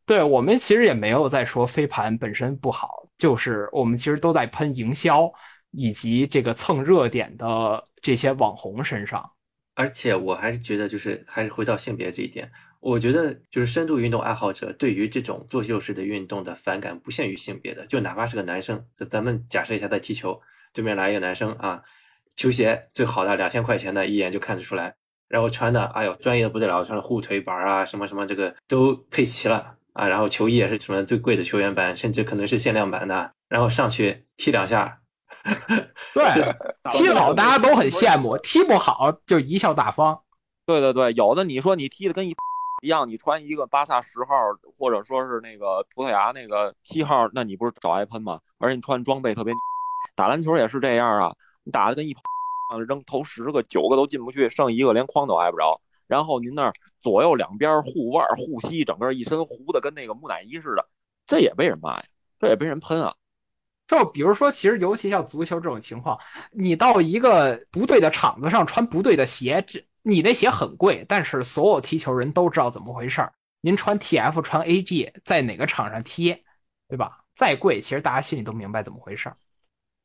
[0.07, 5.32] 对我们其实也没有在说飞盘本身不好，就是我们其实都在喷营销
[5.70, 9.30] 以及这个蹭热点的这些网红身上。
[9.74, 12.51] 而且我还是觉得，就是还是回到性别这一点。
[12.80, 20.41] 我觉得就是深度运动爱好者对于这种作秀式的运动的反感不限于性别的，就哪怕是个男生，咱咱们假设一下在踢球，
[20.74, 21.82] 对面来一个男生啊，
[22.41, 24.95] 球鞋最好的两千块钱的，一眼就看得出来，
[25.28, 35.01] 然后穿的哎呦专业的不得了，穿的护腿板啊什么什么这个都配齐了啊，然后球衣也是什么最贵的球员版，甚至可能是限量版的，然后上去踢两下，
[36.14, 36.24] 对，
[36.91, 40.18] 踢好大家都很羡慕，踢不好就贻笑大方。
[40.64, 42.34] 对对对，有的你说你踢的跟一。
[42.82, 44.34] 一样，你穿一个巴萨十号，
[44.78, 48.41] 或者说是那个葡萄牙那个七号，那你不是找挨喷吗？
[48.59, 49.53] 而且你穿装备特别，
[50.16, 51.30] 打篮球也是这样啊，
[51.64, 52.14] 你打的跟一
[52.86, 55.80] 扔投十个九个都进不去，剩一个连筐都挨不着。
[56.06, 60.88] 然后您那儿左右两边护腕护膝，整个一身糊的跟那个木乃伊似的，
[61.26, 62.04] 这也被人骂呀，
[62.38, 63.14] 这也被人喷啊。
[63.86, 66.18] 就比如说，其实尤其像足球这种情况，
[66.52, 69.84] 你到一个不对的场子上穿不对的鞋，这。
[70.02, 73.30] 你那鞋很贵，但是所有踢球人都知道怎么回事儿。
[73.61, 76.34] 您穿 TF 穿 AG 在哪个场上踢，
[76.88, 77.22] 对吧？
[77.34, 79.36] 再贵，其实大家心里都明白怎么回事儿。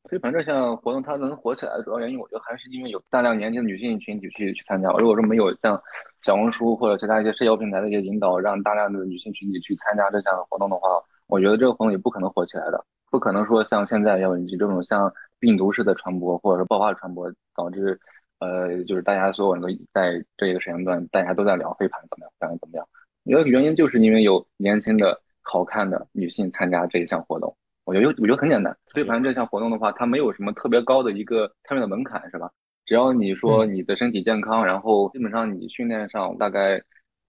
[0.09, 4.89] 飞盘这项活动它能火起来的主要原因，我觉得还是因为有大量年轻的女性群体去去参加。
[4.91, 5.81] 如果说没有像
[6.21, 10.87] 小红书或者其他一些社交平台的一些引导，让大量的女性群体去参加这项活动的话，
[11.27, 12.85] 我觉得这个活动也不可能火起来的。
[13.09, 17.99] 不可能说像现在要以这种像病毒式的传播或者说爆发的传播导致。
[18.39, 22.85] 呃，就是大家所有人都在这一个时间段，大家都在聊飞盘怎么样，飞盘怎么样？
[23.23, 27.55] 我觉得原因就是因为有年轻的好看的女性参加这一项活动。
[27.85, 32.49] 我觉得，我觉得很简单，飞盘这项活动的话，它没有什么特别高的一个参与的门槛，是吧？
[32.85, 36.81] 只要你说你的身体健康，然后基本上你训练上大概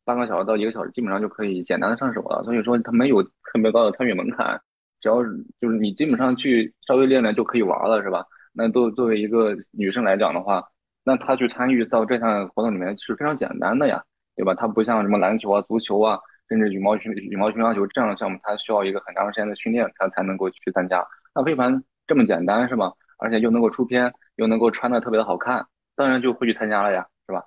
[0.05, 2.43] 半个小时到一个小时，基本上就可以简单的上手了。
[2.45, 4.61] 所以说它没有特别高的参与门槛，
[5.01, 5.23] 只要
[5.61, 8.25] 就是你基本上去稍微练练就可以玩了，是吧？
[8.53, 10.65] 那作作为一个女生来讲的话，
[11.05, 14.03] 那她去参与到这项活动里面是非常简单的呀，
[14.35, 14.55] 对吧？
[14.55, 21.07] 它不像什么篮球啊、足球啊，甚至羽毛球、羽毛球、乒乓球这样的项目，它需要一个很长时间的训练，它才能够去参加。
[21.35, 22.93] 那飞盘这么简单是吧？
[23.19, 27.43] 而且又能够出片，又能够穿的特别的好看，当然就会去参加了呀，是吧？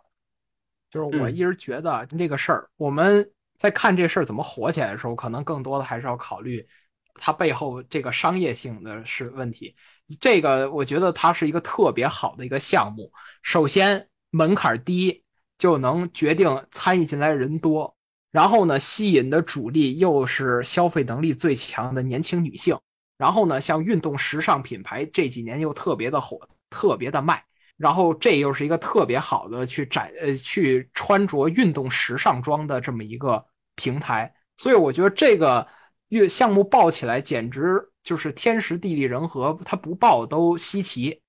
[0.89, 6.67] 就是我一直觉得这个事儿，我们在看这事儿怎么火起来的时候，可能更多的还是要考虑。
[7.21, 9.75] 它背后这个商业性的是问题，
[10.21, 13.11] 这个我觉得它是一个特别好的一个项目。
[13.43, 15.21] 首先门槛低，
[15.57, 17.93] 就能决定参与进来人多，
[18.31, 22.77] 然后呢，吸引的主力又是消费能力最强的年轻女性，
[23.17, 27.43] 然后呢，像运动时尚品牌这几年又特别的火，特别的卖，
[27.77, 35.67] 然后这又是一个特别好的去展呃去穿着运动时尚装的这么一个平台，所以我觉得这个。
[36.09, 41.21] 月项目爆起来，简直就是天时地利人和，它不爆都稀奇。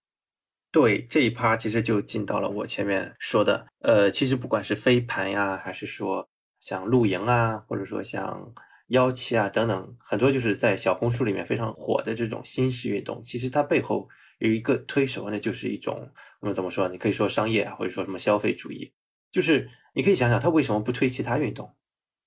[0.72, 6.26] 对这一趴，其实就进到了我前面说的，呃，其实不管是飞盘呀，还是说
[6.60, 8.52] 像露营啊，或者说像
[8.88, 14.08] 腰旗啊等等，很多就是在小红书里面非常火的这种新式运动，其实它背后
[14.38, 16.88] 有一个推手，那就是一种我们怎么说？
[16.88, 18.92] 你可以说商业，或者说什么消费主义。
[19.32, 21.74] 就是你可以想想，他为什么不推其他运动？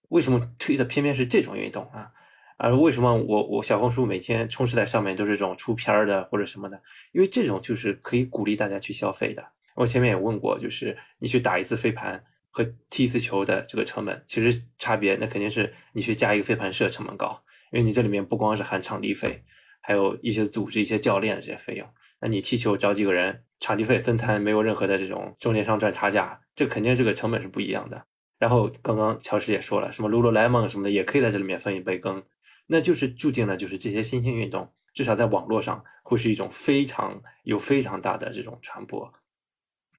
[0.09, 2.11] 为什么推的偏偏是这种运动啊？
[2.57, 6.81] 而为什么我我小红书每天充斥在上面都是这种出片儿的或者什么的？
[7.11, 9.43] 因为这种就是可以鼓励大家去消费的。
[9.75, 12.23] 我前面也问过，就是你去打一次飞盘
[12.53, 19.43] 和踢一次球的这个成本，其实差别那肯定是你去加一个飞盘社成本高，因为你这里面不光是含场地费，
[19.81, 21.89] 还有一些组织一些教练这些费用。
[22.21, 28.05] 那你踢球找几个人，场地费分摊，没有任何的这种中间商赚差价，这肯定这个成本是不一样的。
[28.37, 32.23] 然后刚刚乔石也说了，什么 Lululemon 什么的也可以在这里面分一杯羹。
[32.67, 39.11] 那就是注定了，就是这些新兴运动，至少在网络上会是一种非常有非常大的这种传播。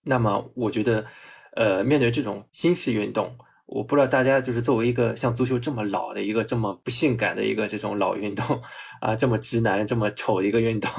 [0.05, 1.05] 那么，我觉得，
[1.57, 3.37] 呃，面对这种新式运动，
[3.67, 8.61] 我不知道大家就是作为一个像足球这么老的一个这么不性感的一个这种老运动
[9.01, 10.91] 啊，这么直男这么丑的一个运动，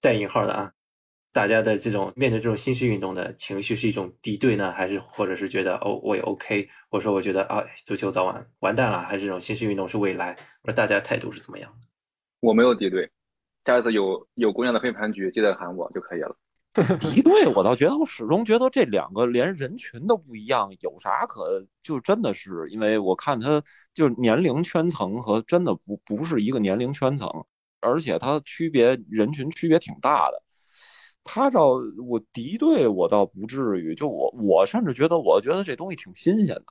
[0.00, 0.72] 带引号的啊。
[1.32, 10.36] 大家的这种面对这种新式运动的情绪是一种敌对呢，还是或者是觉得哦我也 OK，或者说我觉得啊足球早晚完蛋了，还是这种新式运动是未来？
[10.62, 11.72] 我说大家态度是怎么样？
[12.38, 13.10] 我没有敌对，
[13.64, 16.36] 下次有有姑娘的飞盘局记得喊我就可以了。
[17.00, 23.62] 敌对，我倒觉得我始终觉得这两个连人群都不一样，有啥可就真的是因为我看他
[23.92, 27.28] 就是年龄圈层和真的不不是一个年龄圈层，
[27.80, 30.42] 而且他区别人群区别挺大的。
[31.22, 36.64] 他照我敌对我倒不至于，就我我甚至觉得我觉得这东西挺新鲜的，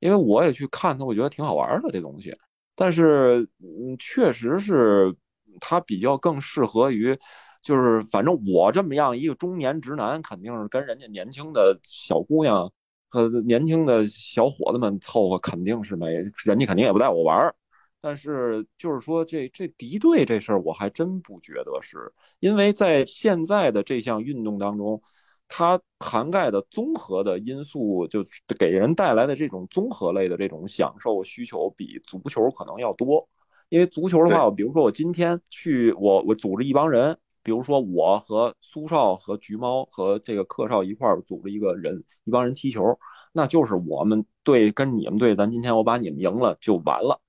[0.00, 2.36] 因为我也去看他，我觉得挺好玩的这东西。
[2.74, 5.14] 但是嗯，确实是
[5.60, 7.16] 它比较更适合于。
[7.64, 12.70] 就是反正我这么样一个中年直男，肯定是跟人家年轻的小姑娘
[13.08, 16.12] 和年轻的小伙子们凑合，肯定是没
[16.44, 17.54] 人家肯定也不带我玩儿。
[18.02, 25.00] 但是就是说这这敌对这事儿，我还真不觉得是，因为在现在的这项运动当中，
[25.48, 28.22] 它涵盖的综合的因素，就
[28.58, 33.26] 给人带来的这种综合类的这种享受需求，比足球可能要多。
[33.70, 37.16] 因为足球的话，我比如说我今天去，我我组织一帮人。
[37.44, 42.98] 比如说，我和苏少和橘猫和这个客少一块儿组织一个人一帮人踢球，
[43.34, 47.20] 那就是我们队跟你们队，咱今天我把你们赢了就完了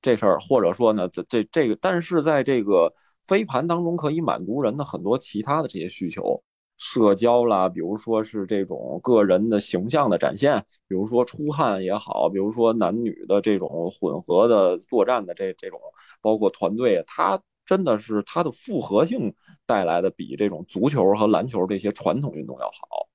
[0.00, 0.38] 这事儿。
[0.38, 2.92] 或者说呢，这这这个，但是在这个
[3.26, 6.40] 飞盘当中，可以满足人的很多其他的这些需求，
[6.78, 15.80] 社交啦，比如说是这种个人的形象的展现，比如说出汗也好，比如说男女的这种混合的作战的这这种，
[16.22, 17.40] 包括团队，他。
[17.64, 19.34] 真的是它的复合性
[19.66, 23.08] 带来的比这种足球和篮球这些传统运动要好，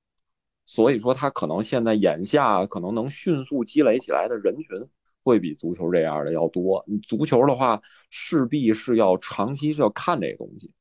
[0.66, 4.78] 所以说它可能现在眼下可能能迅速积累起来的人群
[5.24, 6.84] 会比足球这样的要多。
[6.88, 10.72] 你足球的话，势必是要长期是要看这个东西。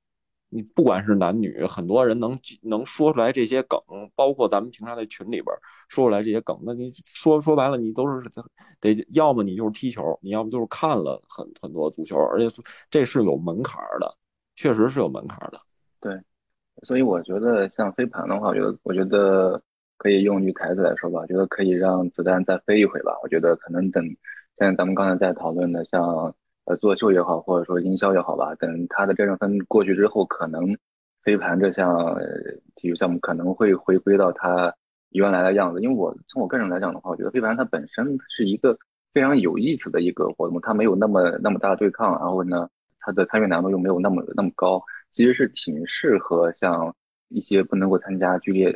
[0.51, 3.79] 你不管是男女，很多人能能说出来这些梗，
[4.15, 5.47] 包括咱们平常在群里边
[5.89, 8.23] 说出来这些梗，那你说说白了，你都是
[8.81, 14.17] 得要么你就是踢球，你要么就是看了很很多足球，而且这是有门槛的，
[14.57, 15.61] 确实是有门槛的。
[16.01, 16.19] 对，
[16.83, 19.61] 所以我觉得像飞盘的话，我觉得我觉得
[19.99, 23.13] 可以用句台词来说吧，我觉得可以让子弹再飞一回吧。
[23.23, 24.03] 我觉得可能等
[24.57, 26.35] 现在咱们刚才在讨论的像。
[26.69, 30.77] 呃，作秀也好，或者说营销也好吧，等他的战争分过去之后，可能
[31.23, 32.15] 飞盘这项
[32.77, 34.75] 体育项目可能会回归到它
[35.09, 35.81] 原来的样子。
[35.81, 38.79] 因为我从我个人来讲的话，我觉得飞盘它本身是一个
[39.15, 42.69] 非常有意思的一个活动，它没有那么那么大对抗，然后呢，
[43.01, 44.83] 它的参与难度又没有那么那么高，
[45.15, 46.95] 其实是挺适合像
[47.31, 48.71] 一些不能够参加剧烈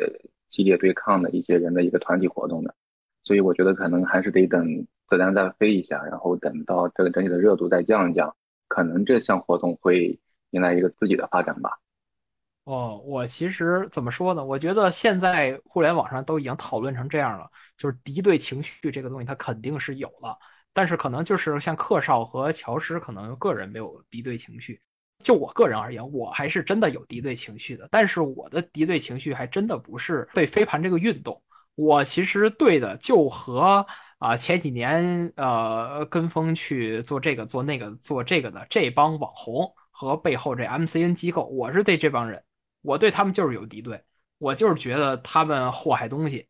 [0.49, 2.74] 激烈对抗的一些人的一个团体活动的。
[3.22, 8.34] 所以我觉得可能还是得等子弹再飞一下，然后等到这个整体的热度再降一降，
[8.66, 10.18] 可能这项活动会
[10.52, 11.78] 迎来一个自己的发展吧。
[12.64, 14.42] 哦，我其实怎么说呢？
[14.42, 17.46] 我觉得现在互联网上都已经讨论成这样了，
[17.76, 20.34] 就是敌对情绪这个东西它肯定是有了，
[20.72, 24.80] 但是可能就是像克少和乔师可能个人没有敌对情绪。
[25.22, 31.38] 就我个人而言，我还是真的有敌对情绪的，但是我的敌对情绪还真的不是对飞盘这个运动。
[31.74, 33.86] 我其实对的就和
[34.22, 42.40] 啊前几年呃跟风去做这个做那个做这个的这帮网红和背后这 MCN 机构，我是对这帮人，
[42.82, 44.00] 我对他们就是有敌对，
[44.38, 46.46] 我就是觉得他们祸害东西，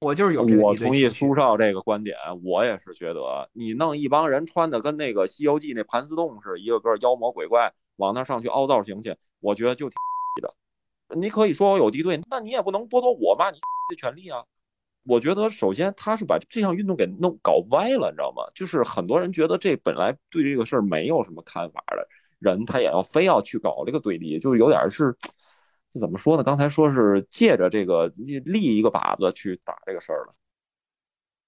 [0.00, 0.42] 我就是有。
[0.42, 9.96] 我同意苏少这个观点，我也是觉得你弄一帮人穿的跟那个《西游记》那盘丝洞似的，一个个妖魔鬼怪往那上去凹造型去，我觉得就挺
[10.42, 10.52] 的。
[11.16, 13.58] 你可以说我有敌对，那你也不能剥夺我骂你。
[13.88, 14.44] 的权利啊！
[15.04, 18.42] 我觉得首先他是把这项运动给弄搞歪了，你知道吗？
[18.54, 22.06] 就是很多人觉得这本来对这个事儿没有什么看法的
[22.38, 25.16] 人，他也要非要去搞这个对立，就有点是
[25.98, 26.42] 怎么说呢？
[26.42, 28.06] 刚才说是借着这个
[28.44, 30.32] 立一个靶子去打这个事儿了。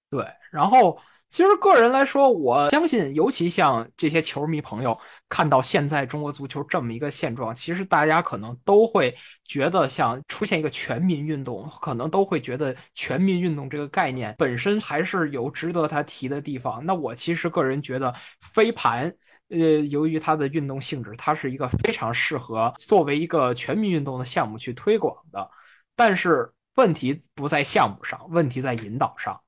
[0.09, 0.97] 对，然后。
[1.31, 9.15] 其实个人来说，我相信，尤其像这些球迷朋友看到现在中国足球这么一个现状，其实大家可能都会
[9.45, 16.85] 觉得，像出现一个全民运动，可能都会觉得全民运动这个概念本身还是有值得他提的地方。
[16.85, 18.13] 那我其实个人觉得，
[18.53, 19.09] 飞盘，
[19.47, 19.57] 呃，
[19.87, 25.49] 由于它的运动性质，它是一个非常适合作为一个全民运动的项目去推广的。
[25.95, 29.39] 但是问题不在项目上，问题在引导上。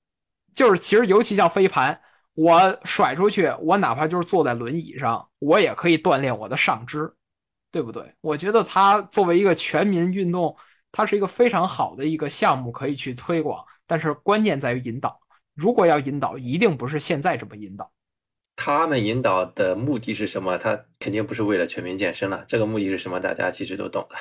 [0.56, 2.00] 就是其实，尤其像飞盘，
[2.36, 7.14] 我甩出去，我哪怕就是坐在轮椅上，我也可以锻炼我的上肢，
[7.72, 8.14] 对不对？
[8.22, 10.56] 我觉得它作为一个全民运动，
[10.92, 13.64] 它是一个非常好的一个项目，可以去推广。
[13.86, 15.20] 但是关键在于引导。
[15.56, 17.92] 如果要引导，一定不是现在这么引导。
[18.56, 20.58] 他们引导的目的是什么？
[20.58, 22.44] 他肯定不是为了全民健身了。
[22.48, 23.20] 这个目的是什么？
[23.20, 24.16] 大家其实都懂的。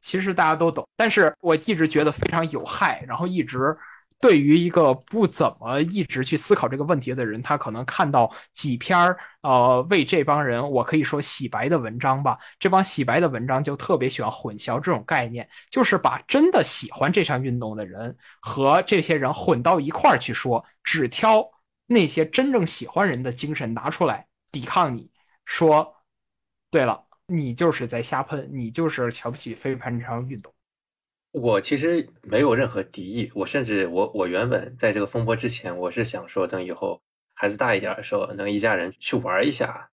[0.00, 3.76] 其实大家都懂，但是我一直觉得非常有害，然后一直。
[4.24, 12.38] 对于一个不怎么一直去思考这个问题的人，他可能看到几篇儿呃为这帮人，我可以说洗白的文章吧。
[12.58, 21.46] 这帮洗白的文章就特别喜欢混淆这种概念，就是把真的喜欢这项运动的人和这些人混到一块儿去说，只挑
[21.86, 25.10] 那些真正喜欢人的精神拿出来抵抗你，
[25.44, 25.94] 说
[26.70, 27.04] 对了。
[27.26, 30.50] 你就是在瞎喷，你就是瞧不起飞盘这场运动。
[31.34, 37.02] 我其实没有任何敌意，我甚至我我原本在这个风波之前，我是想说等以后
[37.34, 39.90] 孩子大一点的时候，能一家人去玩一下。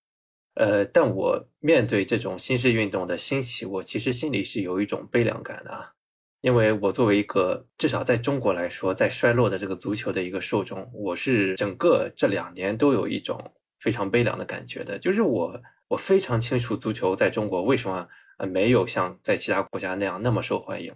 [0.54, 5.94] 呃，但我面对这种新式运动的兴起，我其实心里是有一种悲凉感的，
[6.42, 15.60] 因为我作为一个至少在中国来说在衰落的这个足球的一个受众，我是整个这两年都有一种非常悲凉的感觉的，就是我。
[15.88, 20.90] 我非常清楚足球在中国为什么呃没有像在其他国家那样那么受欢迎，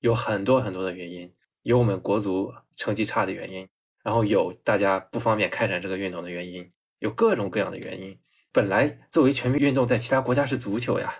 [0.00, 1.32] 有很多很多的原因，
[1.62, 3.68] 有我们国足成绩差的原因，
[4.02, 8.18] 然后有大家不方便开展这个运动的原因，有各种各样的原因。
[8.52, 11.14] 本来作为全民运动，在其他国家是足球呀，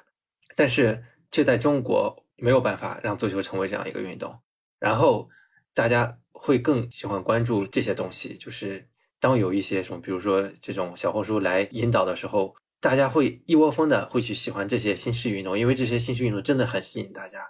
[0.55, 4.41] 但是却在中国没有办法让足球成为这样一个运动。
[4.79, 5.29] 然后
[5.74, 12.55] 大家会更喜欢关注这些东西，就是当有一些什么，比如说这种小红书来引导的时候。
[12.79, 17.43] 大家会一窝蜂的会去喜欢这些新式运动，因为这些新式运动真的很吸引大家，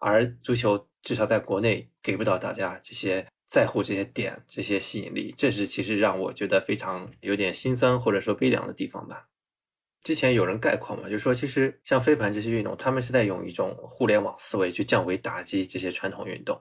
[0.00, 9.28] 而足球至少在国内给不到大家这些在乎这些点、这些吸引力，这是其实让我觉得非常有点心酸或者说悲凉的地方吧。
[10.02, 16.60] 之前有人概括嘛，就是说其实像飞盘这些运动，他们是在用一种互联网思维去降维打击这些传统运动。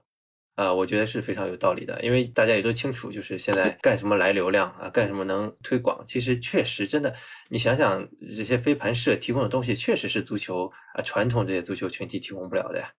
[0.56, 7.16] 啊，我觉得是非常有道理的，因为大家也都清楚，就是现在干什么来流量啊，干什么能推广，其实确实真的，
[7.48, 12.92] 你想想这些飞盘社提供的东西，确实是足球啊传统这些足球群体提供不了的呀。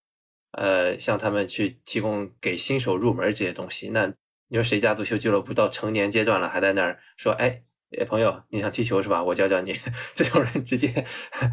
[0.51, 4.13] 呃，向他们去提供给新手入门这些东西，那
[4.47, 7.63] 你说谁家足球俱乐部到成年阶段了，还在那儿说，哎，
[8.07, 9.23] 朋友，你想踢球是吧？
[9.23, 9.73] 我教教你，
[10.13, 11.05] 这种人直接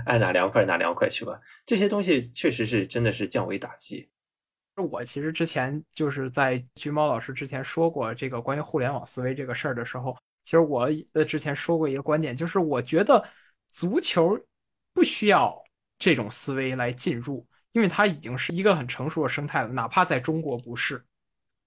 [0.04, 1.40] 爱哪凉快哪凉快去吧。
[1.64, 4.08] 这些东西确实是真的是降维打击。
[4.76, 13.28] 我其实之前就是在橘猫老师之前说过这个关于互联网思维这个事儿的时候，其实我呃之前说过一个观点，就是我觉得
[13.68, 14.38] 足球
[14.94, 15.60] 不需要
[15.98, 21.04] 这种思维来进入，因为它已经是一个很成熟的生态了，哪怕在中国不是，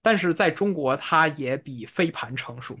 [0.02, 2.78] 但是在中国它也比飞盘成熟。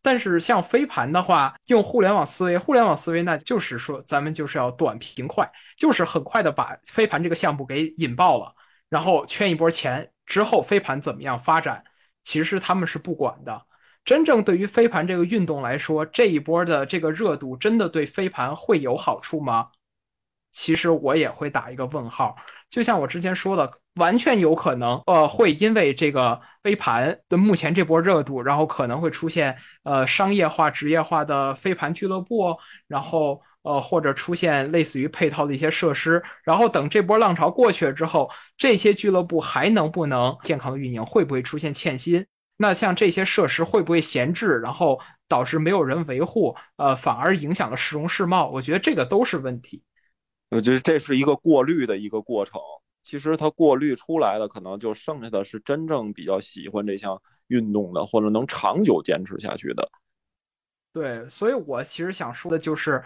[0.00, 5.46] 但是像飞盘的话，用互联网思维，互联网思维那就是说咱们就是要短平快，
[5.76, 8.54] 就是很快的把飞盘这个项目给引爆了。
[8.88, 11.84] 然后圈一波钱之后，飞盘怎么样发展，
[12.24, 13.66] 其实他们是不管的。
[14.04, 19.68] 真正对于飞盘这个运动来说，这一波的这个热度真的对飞盘会有好处吗？
[20.52, 22.36] 其实我也会打一个问号。
[22.70, 33.42] 就像我之前说的，完全有可能，呃，会因为这个飞盘的目前这波热度，然后可能会出现呃商业化、职业化的飞盘俱乐部，然后。
[33.62, 41.04] 呃，或者出现类似于配套的一些设施，然后等这波浪潮过去了之后，这些俱乐部还能不能健康的运营？
[41.04, 42.24] 会不会出现欠薪？
[42.56, 46.56] 那像这些设施会不会闲置，然后导致没有人维护？
[46.76, 48.48] 呃，反而影响了市容市貌？
[48.48, 49.82] 我觉得这个都是问题。
[50.50, 52.60] 我觉得这是一个过滤的一个过程。
[53.02, 59.90] 其实它过滤出来的，可能就剩下的是真正比较喜欢这项运动的，或者能长久坚持下去的。
[60.92, 63.02] 对，所以我其实想说的就是。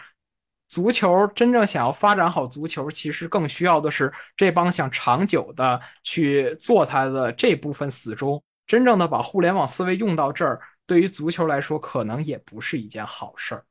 [0.69, 8.43] 足球真正想要发展好，足球其实更需要的是这帮想长久的去做它的这部分死忠。
[8.67, 13.63] 真正的把互联网思维用到这儿，对于足球来说，可能也不是一件好事儿。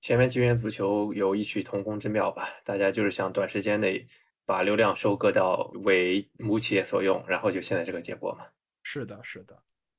[0.00, 2.48] 前面几元足球有异曲同工之妙吧？
[2.64, 4.06] 大家就是想短时间内
[4.46, 8.44] 把流量收割到为母企业所用，然后就现在这个结果嘛。
[8.82, 9.56] 是的，是的。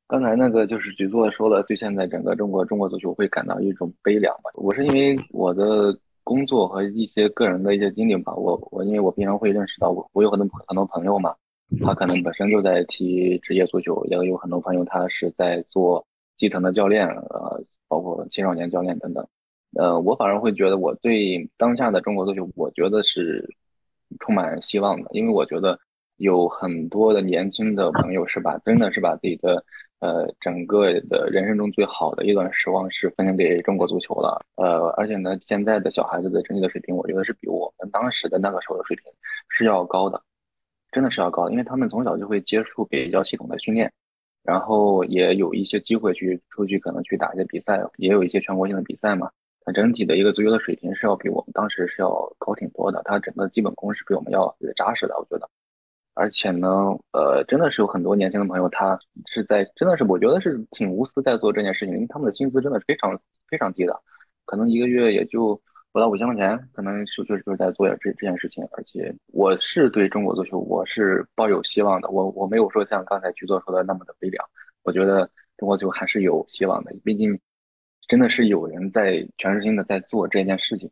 [0.07, 4.49] 刚才那个就是局座说了，对现在整个中国中国足球会感到一种悲凉吧？
[4.55, 5.97] 我是因为我的。
[6.21, 11.35] 工作和一些个人的一些经历吧，我我因为我平常会认识到我我有很多很多朋友嘛，
[11.83, 16.05] 他可能本身就在踢职业足球，也有很多朋友他是在做
[16.37, 19.27] 基层的教练，呃，包括青少年教练等等，
[19.77, 23.47] 呃，我反而会觉得我对当下的中国足球，我觉得是
[24.19, 25.79] 充满希望的，因为我觉得
[26.17, 29.63] 有很多的年轻的朋友是把真的是把自己的。
[30.01, 34.41] 呃，整个的人生中最好的一段时光是分享给中国足球了。
[34.55, 39.11] 呃，而且呢，现在的小孩子的整体的水平，我觉得是比我们当时的那个时候的水平
[39.49, 40.21] 是要高的，
[40.89, 43.91] 真的是要高，因为他们从小就会接触比较系统的训练，
[44.41, 49.29] 然后也有一些机会去出去可能去打一些比赛，也有一些全国性的比赛嘛。
[49.73, 55.49] 整体的一个足球的水平是要比我们当时是要高挺多的，他整个基本功是比我们要扎实的，我觉得。
[56.15, 56.67] 而且呢，
[57.13, 63.17] 呃，真的是有很多年轻的朋友，他是在真的是我觉得是挺无私在做这件事情，因为他们的薪资真的是非常
[63.47, 63.97] 非常低的，
[64.45, 65.59] 可能一个月也就
[65.93, 68.67] 不到五千块钱，可能就就就是在做这这件事情。
[68.71, 74.45] 而且我是对中国足球我是抱有希望的，我我没有说像刚才局座说的那么的悲凉，
[74.83, 77.39] 我觉得中国足球还是有希望的，毕竟
[78.09, 80.89] 真的是有人在全身心的在做这件事情。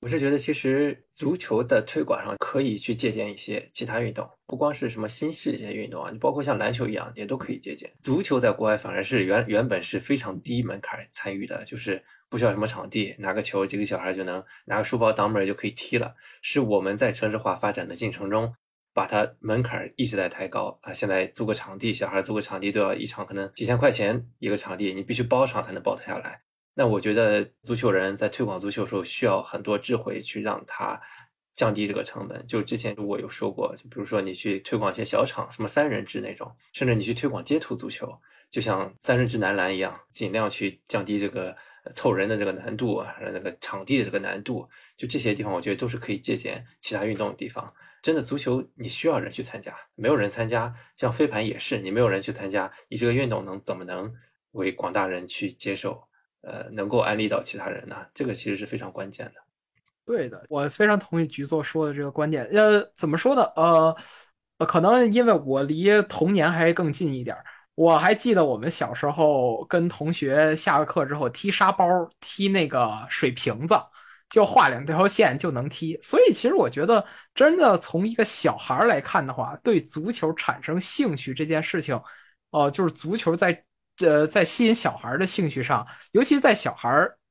[0.00, 7.90] 我是觉得，其实足球的推广上可以去借鉴一些其他运动，不光是什么新式一些运动啊，你包括像篮球一样，也都可以借鉴。
[8.02, 16.14] 足球在国外反而是原原本是非常低门槛参与的，就是不需要什么场地，拿个球，几个小孩就能拿个书包挡门就可以踢了。
[16.42, 18.54] 是我们在城市化发展的进程中，
[18.98, 20.92] 把它门槛一直在抬高啊。
[20.92, 26.42] 现在租个场地，小孩租个场地都要一场可能几千块钱一个场地，你必须包场才能包得下来。
[26.74, 31.00] 那我觉得足球人在推广足球的时候，需要很多智慧去让他
[31.54, 32.44] 降低这个成本。
[32.48, 38.12] 就之前我有说过，就比如说你去推广一些小场，什么三人制那种，甚至你去推广街头足球，
[38.50, 41.56] 就像三人制男篮一样，尽量去降低这个
[41.94, 44.68] 凑人的这个难度啊，那个场地的这个难度。
[44.96, 47.72] 就这些地方，我觉得都是可以借鉴其他运动的地方。
[48.02, 54.12] 真的足球你需要人去参加，没有人参加，像飞盘也是，你没有人去参加，你这个运动能怎么能
[54.52, 56.02] 为广大人去接受？
[56.42, 59.32] 呃，能够安利到其他人呢，这个其实是非常关键的。
[60.06, 62.48] 对的，我非常同意局座说的这个观点。
[62.52, 63.42] 呃，怎么说呢？
[63.56, 63.94] 呃，
[64.58, 67.44] 可能因为我离童年还更近一点儿
[67.74, 71.86] 我还记得我们小时候跟同学下了课之后踢沙包，
[72.20, 73.74] 踢那个水瓶子，
[74.30, 75.98] 就画两条线就能踢。
[76.02, 77.04] 所以其实我觉得，
[77.34, 82.00] 真的从一个小孩来看的话，对足球产生兴趣这件事情，
[82.50, 83.64] 哦，就是足球在。
[84.00, 86.88] 呃，在吸引小孩的兴趣上，尤其在小孩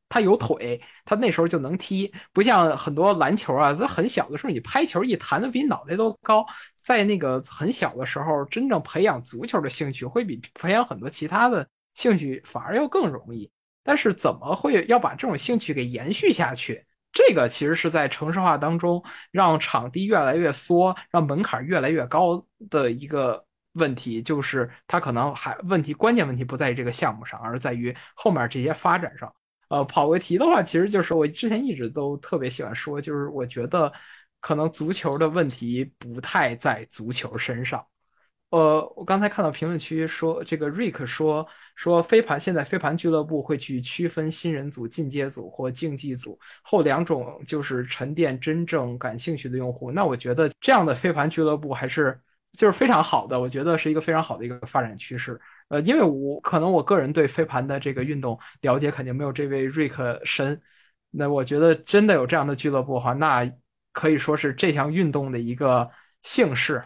[0.10, 6.46] 他有腿，他那时候就能踢，不像很多篮球啊，在很小的时候你拍球一弹的比脑袋都高，
[6.84, 13.50] 在那个很小的时候，真正培养足球的兴趣会比培养很多其他的兴趣反而要更容易。
[13.82, 16.86] 但是怎么会要把这种兴趣给延续下去？
[17.18, 23.44] 这个其实是在城市化当中，让场地越来越缩，让门槛越来越高的一个。
[23.74, 29.32] 问题就是他可能还问题关键问题不在于这个项目上，而在于后面这些发展上。
[29.70, 33.94] 呃，跑个题的话，其实就是我之前一直都特别喜欢说，就是我觉得
[34.40, 37.86] 可能足球的问题不太在足球身上。
[38.50, 41.46] 呃，我刚才看到评论区说，这个 Rick 说
[41.76, 49.92] 说飞盘现在飞盘俱乐部会去区分新人组、进阶组或竞技组，后两种就是沉淀真正感兴趣的用户。
[49.92, 52.20] 那我觉得这样的飞盘俱乐部还是。
[52.54, 55.40] 就是非常好的，我觉得是一个非常好的一个发展趋势。
[55.68, 60.60] 呃，因为我可能我个人对飞盘的这个运动了解肯定没有这位瑞克深。
[61.12, 63.48] 那我觉得真的有这样的俱乐部的话，那
[63.92, 65.88] 可以说是这项运动的一个
[66.24, 66.82] 幸事。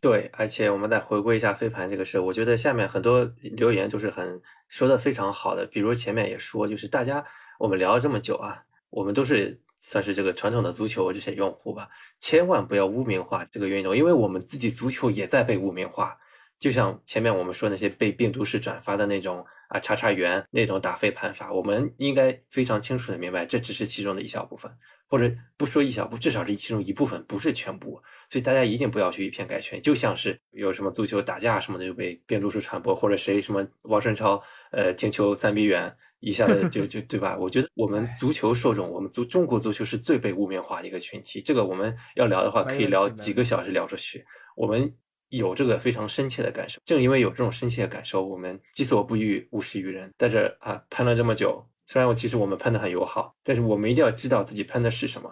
[0.00, 5.66] 对，而且我们再回归一下飞盘这个事，我觉得下面很多留言都是很说的非常好的。
[5.66, 7.24] 比如前面也说，就是大家
[7.58, 9.60] 我们聊了这么久啊，我们都是。
[9.82, 11.88] 算是这个传统的足球这些用户吧，
[12.18, 16.18] 千万不要污名化这个运动，因为我们自己足球也在被污名化。
[16.58, 24.70] 就像前面我们说那些被病毒式转发的那种啊，叉叉圆那种打飞盘法，我们应该非常清楚的明白，这只是其中的一小部分，
[25.10, 28.00] 或者不说一小部，至少是其中一部分，不是全部。
[28.30, 29.82] 所以大家一定不要去以偏概全。
[29.82, 34.40] 就像是有什么足球打架什么的就被病毒式传播，或者谁什么王顺超
[34.70, 37.36] 呃停球三米远，一下子就就对吧？
[37.36, 41.42] 我觉得我们足球受众，我们足中国足球是最被污名化的一个群体。
[41.42, 44.24] 这个我们要聊的话，可以聊几个小时聊出去。
[44.56, 44.94] 我们。
[45.30, 50.10] 有这个非常深切的感受，正因为有这种深切的感受，我们己所不欲，勿施于人。
[50.18, 55.28] 在这啊喷了这么久，虽然我其实我们喷的很友好，但是我们一定要知道自己喷的是什么，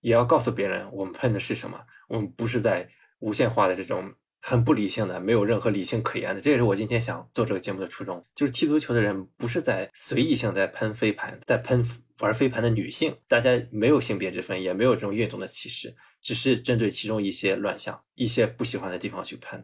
[0.00, 1.78] 也要告诉别人我们喷的是什么。
[2.08, 6.40] 我们不是在无限化的这种很不理性的，没有任何理性可言的。
[6.40, 11.86] 这也是我今天想做这个节目的初衷，就是踢足球的人不是在随意性在喷飞盘，在喷
[12.20, 15.94] 玩飞盘的女性，大家没有性别之分，也没有这种运动的歧视。
[16.22, 19.62] 只是针对其中一些乱象、一些不喜欢的地方去喷，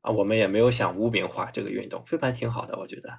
[0.00, 2.02] 啊，我们也没有想污名化这个运动。
[2.06, 3.10] 飞盘挺好的，我觉得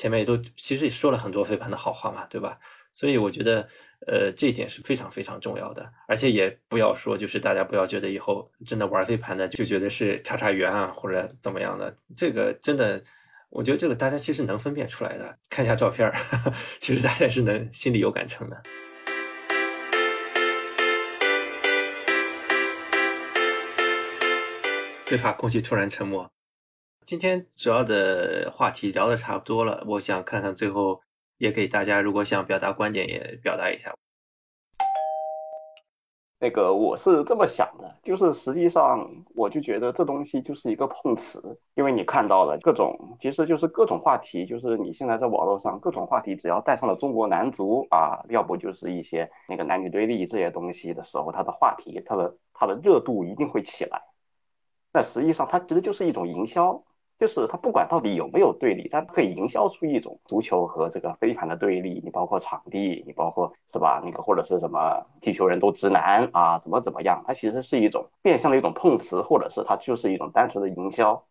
[0.00, 2.58] 前面也都其实也说了很多飞盘的好话嘛，对吧？
[2.90, 3.68] 所以我觉得，
[4.06, 5.92] 呃，这一点是非常非常重要的。
[6.08, 13.04] 而且也不要说，就是大家不要觉得以后真的玩飞盘的就觉得是叉叉圆啊或者怎么样的，这个真的，
[13.50, 15.36] 我觉得这个大家其实能分辨出来的。
[15.50, 16.10] 看一下照片，
[16.80, 18.62] 其实大家是能心里有杆秤的。
[25.04, 26.32] 对吧空气突然沉默。
[27.10, 31.00] 今天主要的话题聊的差不多了，我想看看最后
[31.38, 33.92] 也给大家，如果想表达观点也表达一下。
[36.38, 54.00] 那个我是这么想的，就是实际上我就觉得这东西就是一个碰瓷，因为你看到了各种，其实就是各种话题，就是你现在在网络上各种话题，只要带上了中国男足啊，要不就是一些那个男女对立这些东西的时候，它的话题，它的它的热度一定会起来。
[54.92, 56.84] 那实际上它其实就是一种营销。
[57.20, 62.00] 就是他不管到底有没有对立，他可以营销出一种足球和这个飞盘的对立。
[62.02, 64.00] 你包括场地，你包括是吧？
[64.02, 67.22] 那个或者是什么踢球人都直男啊，怎么怎么样？
[67.26, 71.22] 它其实是一种变相的一种碰瓷，或者是它就是一种单纯的营销。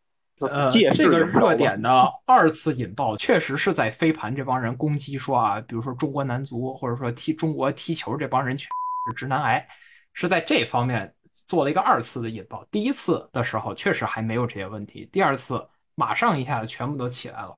[0.41, 1.89] 呃，这个热点的
[2.27, 8.67] 二次引爆，确实是在飞盘这帮人攻击说啊，比如说中国男足或者说踢中国踢球这帮人全
[9.09, 9.67] 是直男癌，
[10.13, 11.11] 是在这方面
[11.47, 12.63] 做了一个二次的引爆。
[12.69, 15.67] 第一次的时候确实还没有这些问题，第二次。
[15.99, 17.53] 马上一下子全部都起来了。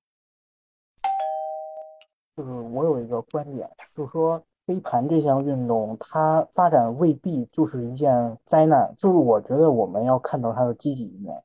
[2.36, 8.92] 就是我有一个观点，就是说飞盘这项运动，它发展未必就是一件灾难。
[8.98, 11.40] 就是我觉得我们要看到它的积极一面。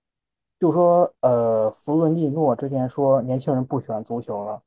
[0.59, 4.63] 就说呃，弗伦蒂诺之前说年轻人不喜欢足球了，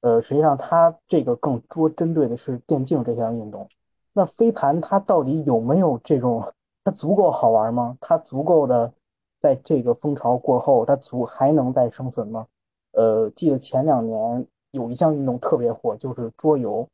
[0.00, 3.68] 呃，实际上他这个更多针对的是电竞这项运动。
[4.14, 6.42] 那飞盘它到底有没有这种？
[6.82, 7.98] 它足够好玩吗？
[8.00, 8.90] 它足够的？
[9.38, 12.46] 在这个风潮过后，它足还能再生存吗？
[12.92, 16.86] 呃，记得前两年有一项运动特别火，就是桌游。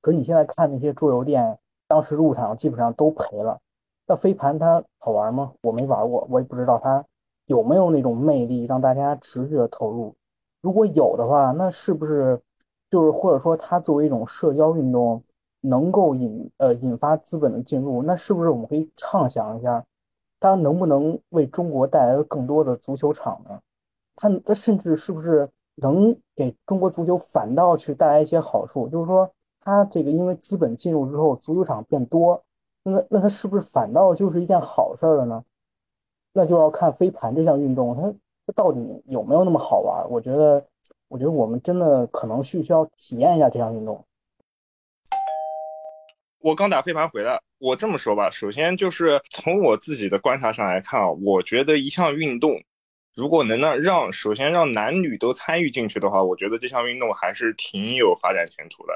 [0.00, 1.58] 可是你现在看那些桌游店，
[1.88, 3.58] 当时入场基本上都赔了。
[4.06, 5.52] 那飞盘它好玩吗？
[5.62, 7.04] 我没玩过，我也不知道它
[7.46, 10.14] 有没有那种魅力让大家持续的投入。
[10.60, 12.40] 如果有的话，那是不是
[12.90, 15.22] 就是或者说它作为一种社交运动，
[15.60, 18.02] 能够引呃引发资本的进入？
[18.02, 19.84] 那是不是我们可以畅想一下？
[20.42, 23.60] 它能不能为中国带来更多的足球场呢？
[24.16, 28.88] 它它甚至是不是能给中国足球反倒去带来一些好处？
[28.88, 32.42] 就是说，它这个因为资本进入之后，足球场变多，
[32.82, 35.44] 那那它是不是反倒就是一件好事了呢？
[36.32, 38.12] 那就要看飞盘这项运动，它
[38.44, 40.04] 它到底有没有那么好玩？
[40.10, 40.66] 我觉得，
[41.06, 44.04] 我觉得我们真的可能需需要体验一下这项运动。
[46.40, 52.60] 我刚打飞盘回来，我这么说吧，首先就是从我自己的观察上来看啊，我觉得一项运动
[53.14, 58.92] 如果能让让首先让男女都参与进去的话，我觉得这项运动还是挺有发展前途的。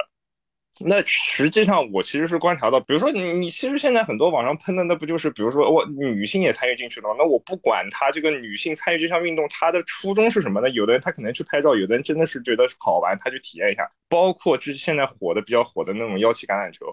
[0.81, 10.69] 那实际上我其实是观察到，比如说你你其实现在很多网上喷的那不就是，比如说我女性也参与进去了，那我不管她这个女性参与这项运动，她的初衷是什么呢？
[10.71, 13.89] 有的人她可能去拍照，有的人真的是觉得好玩，她去体验一下。
[14.09, 16.85] 包括之现在火的比较火的那种腰旗橄榄球。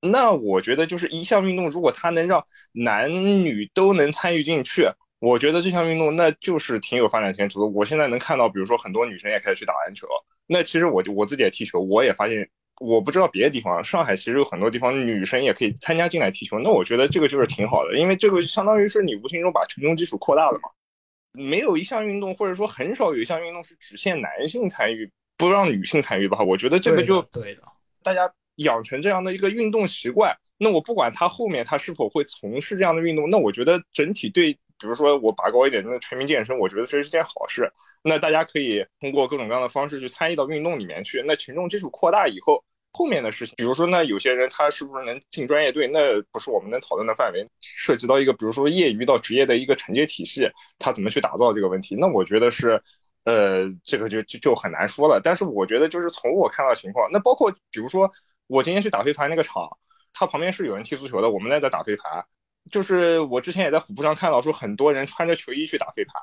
[0.00, 4.86] 那我觉得就是一项运动，如果它能让男女都能参与进去，
[5.18, 7.66] 我觉得这项运动那就是挺有发展前途的。
[7.66, 10.06] 我现在能看到，比如说很多女生也开始去打篮球。
[10.46, 12.48] 那其实我我自己也踢球，我也发现，
[12.78, 16.58] 我不知道别的地方，上海其实有很多地方女生也可以参加进来踢球。
[16.60, 20.68] 那我觉得这个就是挺好的，因为这个相当于是你无形中把群众基础扩大了嘛。
[21.32, 27.62] 没有一项运动，或者说很少有一项运动是只限男性参与，不让女性参与的话，我觉得这个就对的，
[28.02, 28.30] 大家。
[28.56, 37.70] 养成这样的一个运动习惯，那我不管他后面他是否会从事这样的运动，那我觉得整体对，比如说我拔高一点，那全民健身，我觉得这是件好事。
[38.02, 41.22] 那大家可以通过各种各样的方式去参与到运动里面去。
[41.26, 42.62] 那群众基础扩大以后，
[42.92, 47.44] 后面的事情，比如说那有些人他是不是能进专业队，那不是我们能讨论的范围。
[47.60, 51.96] 涉及到一个，比如说业余到职业的一个惩戒体系，他怎么去打造这个问题？
[51.98, 52.80] 那我觉得是，
[53.24, 55.20] 呃，这个就就就很难说了。
[55.22, 58.10] 但是我觉得就是从我看到情况，那包括比如说。
[58.46, 59.68] 我今天去打飞盘那个场，
[60.12, 62.24] 它旁边是有人踢足球的，我们在这打飞盘。
[62.70, 66.14] 就是我之前也在虎扑上看到说，很多人穿着球衣去打飞盘。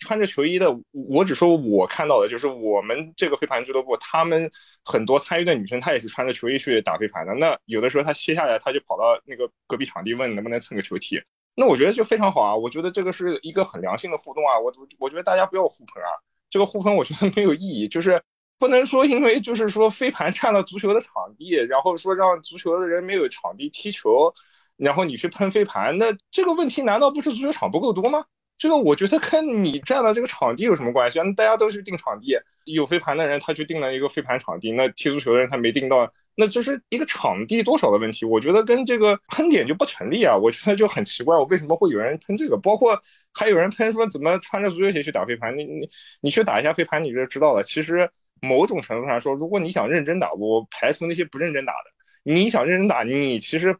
[0.00, 4.48] 穿着球衣的，我只说我看到的，就是我们这个飞盘俱乐部，他们
[4.84, 7.34] 很多参与的女生，她也是穿着球衣去打飞盘的。
[7.34, 11.20] 那有的时候她歇下来，她就跑到那个隔壁场地问能不能蹭个球踢。
[11.56, 14.56] 那我觉得就非常好啊，我觉得这个是一个很良性的互动啊。
[14.56, 16.10] 我我觉得大家不要互喷啊，
[16.48, 18.22] 这个互喷我觉得没有意义，就是。
[18.58, 24.34] 不能说因为就是说飞盘占了足球的场地，然后说让足球的人没有场地踢球，
[24.76, 28.24] 然后你去喷飞盘，那这个问题难道不是足球场不够多吗？
[28.58, 31.24] 这个我觉得跟你占了这个场地有什么关系啊？
[31.36, 38.24] 大家都去订场地，有飞盘的人他去订了一个飞盘场地，那踢足球的人他没订到，那就是一个场地多少的问题。
[38.26, 40.36] 我觉得跟这个喷点就不成立啊！
[40.36, 42.56] 我觉得就很奇怪，我为什么会有人喷这个？
[42.56, 43.00] 包括
[43.32, 45.56] 还有人喷说怎么穿着足球鞋去打飞盘？
[45.56, 45.88] 你你
[46.20, 47.62] 你去打一下飞盘，你就知道了。
[47.62, 48.10] 其实。
[48.40, 51.90] 某种程度上说，如果你想认真打，我排除那些不认真打的。
[52.22, 53.76] 你想认真打，你其实，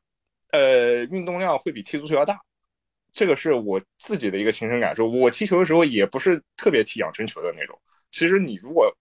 [0.52, 2.40] 呃，运动量会比踢足球要大。
[3.12, 5.06] 这个是我自己的一个亲身感受。
[5.06, 7.78] 我踢球的时候也不是特别踢养生球的那种。
[8.10, 8.94] 其实你如果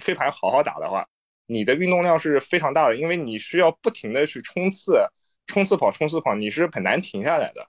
[0.00, 1.06] 飞盘好好打的话，
[1.46, 4.98] 你的运动量是非常大的，因为你需要不停的去冲刺，
[5.46, 7.66] 冲刺跑，冲刺跑，你是很难停下来的。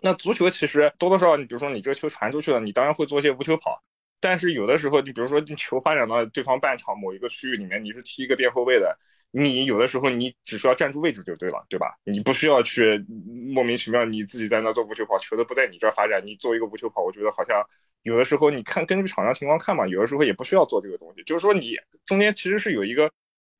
[0.00, 3.82] 那足球其实多多少少，你比如说你这个球传出去了，你当然会做一些无球跑。
[4.20, 8.96] 但是有的时候，你比如说你球发展到对方半场某一个区域里面，你是踢一个边后卫的，
[9.30, 11.94] 你有的时候你只需要站住位置就对了，对吧？
[12.04, 13.04] 你不需要去
[13.52, 17.62] 莫名其妙你自己在那做无球跑，球都不在你这儿发展，你做一个无球跑，我觉得好像
[18.02, 21.76] 有的时候你看根据场上情况看嘛，有的时候也不需要做这个东西，就是说你
[22.06, 23.10] 中间其实是有一个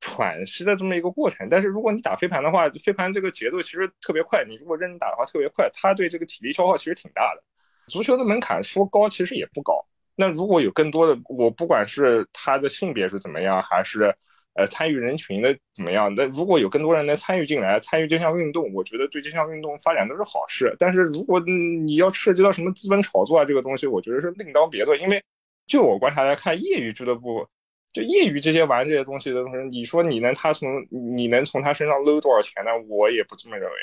[0.01, 1.47] 喘息的这么一个过程。
[1.51, 7.43] 但是如果你打飞盘的话，飞盘这个节奏其实特别快，你如果认真打的话特别快，它对这个体力消耗其实挺大的。
[7.89, 9.87] 足球的门槛说高其实也不高。
[10.17, 14.13] 那如果有更多的，我不管是他的性别是怎么样，还是
[14.55, 20.75] 呃参与人群的怎么样，那如果有更多人能参与进来，参与这项运动，我觉得对这项运动发展都是好事。
[20.79, 24.99] 但是如果你要涉及到什么资本炒作啊，这个东西，我觉得是另当别论。
[24.99, 25.23] 因为
[25.67, 27.47] 就我观察来看，业余俱乐部
[27.93, 32.71] 就业余这些玩这些东西的同时，你说你能他从你能从他身上搂多少钱呢？
[32.89, 33.77] 我也不这么认为。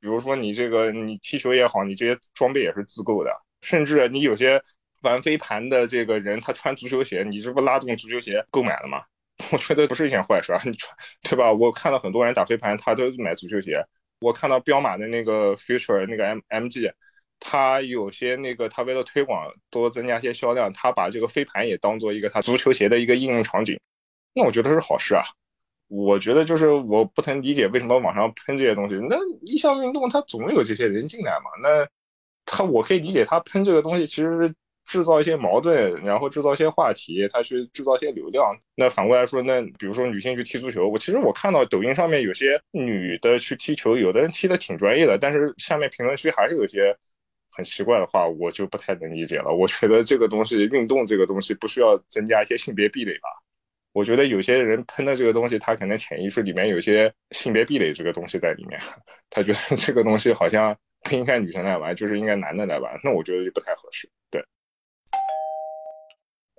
[0.00, 3.30] 比如说你这个你踢球也好，你这些装备也是自购的，
[3.62, 4.62] 甚至你有些。
[5.02, 9.02] 玩飞盘的这个人，他穿足球鞋，你这不拉动足球鞋购买了吗？
[9.52, 11.50] 我觉得不是一件坏事啊，你穿对吧？
[11.50, 13.82] 我看到很多人打飞盘，他都买足球鞋。
[14.20, 16.92] 我看到彪马的那个 Future 那个 M MG，
[17.38, 23.80] 他有些那个他为了推广多增加些销量，他把这个飞盘也当做一个他足球鞋的一个应用场景。
[24.34, 25.22] 那我觉得是好事啊。
[25.88, 28.96] 我觉得就是我不能理解为什么网上喷这些东西。
[29.08, 31.50] 那一项运动它总有这些人进来嘛？
[31.62, 31.88] 那
[32.44, 34.54] 他我可以理解他喷这个东西，其实是。
[34.84, 38.52] 制造一些矛盾，然后制造一些话题，他去制造一些流量。
[38.74, 46.96] 那反过来说，那比如说女性去踢足球，我其实我看到抖音上面有些女的去踢球，有的人踢的挺专业的，但是下面评论区还是有些
[47.50, 49.54] 很奇怪的话，我就不太能理解了。
[49.54, 53.28] 我觉得这个东西，运动这个东西不需要增加一些性别壁垒吧？
[53.92, 58.80] 我觉得有些人喷的这个东西，他可能潜意识里面有些性别壁垒这个东西在里面，
[59.30, 64.08] 他觉得这个东西好像不应该女生来玩，就是应该男的来玩，那我觉得就不太合适。
[64.30, 64.44] 对。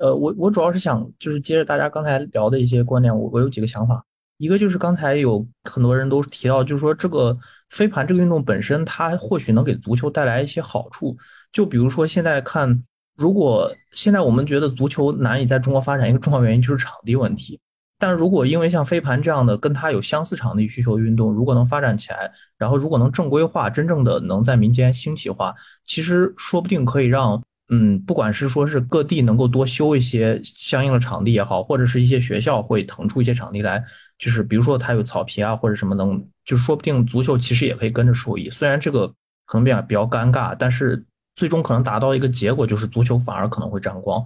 [0.02, 4.03] 呃，我我主要是想就是接着大家刚才聊的一些观点，我我有几个想法。
[4.38, 7.38] 一个就是刚才有很多人都提到，就是说这个
[7.69, 11.15] 飞盘这个运动本身，它或许能给足球带来一些好处。
[11.53, 12.82] 就比如说现在看，
[13.15, 17.60] 如果现在我们觉得足球难以在中国发展，一个重要原因就是场地问题。
[17.99, 25.53] 但如果因为像飞盘这样的跟它有相似场地需求的运动，如果能发展起来，然后如果能正规化，真正的能在民间兴起化，
[25.84, 27.40] 其实说不定可以让。
[27.73, 33.81] 嗯，不管是说是各地能够多修一些相应的场地也好，或者是一些学校会腾出一些场地来，
[34.19, 38.49] 就是比如说它有草皮啊或者什么能，就说不定足球其实也可以跟着受益。
[38.49, 39.07] 虽然这个
[39.45, 41.02] 可能比较比较尴尬，但是
[41.35, 44.22] 最终可能达到一个结果，就是足球反而可能会沾光。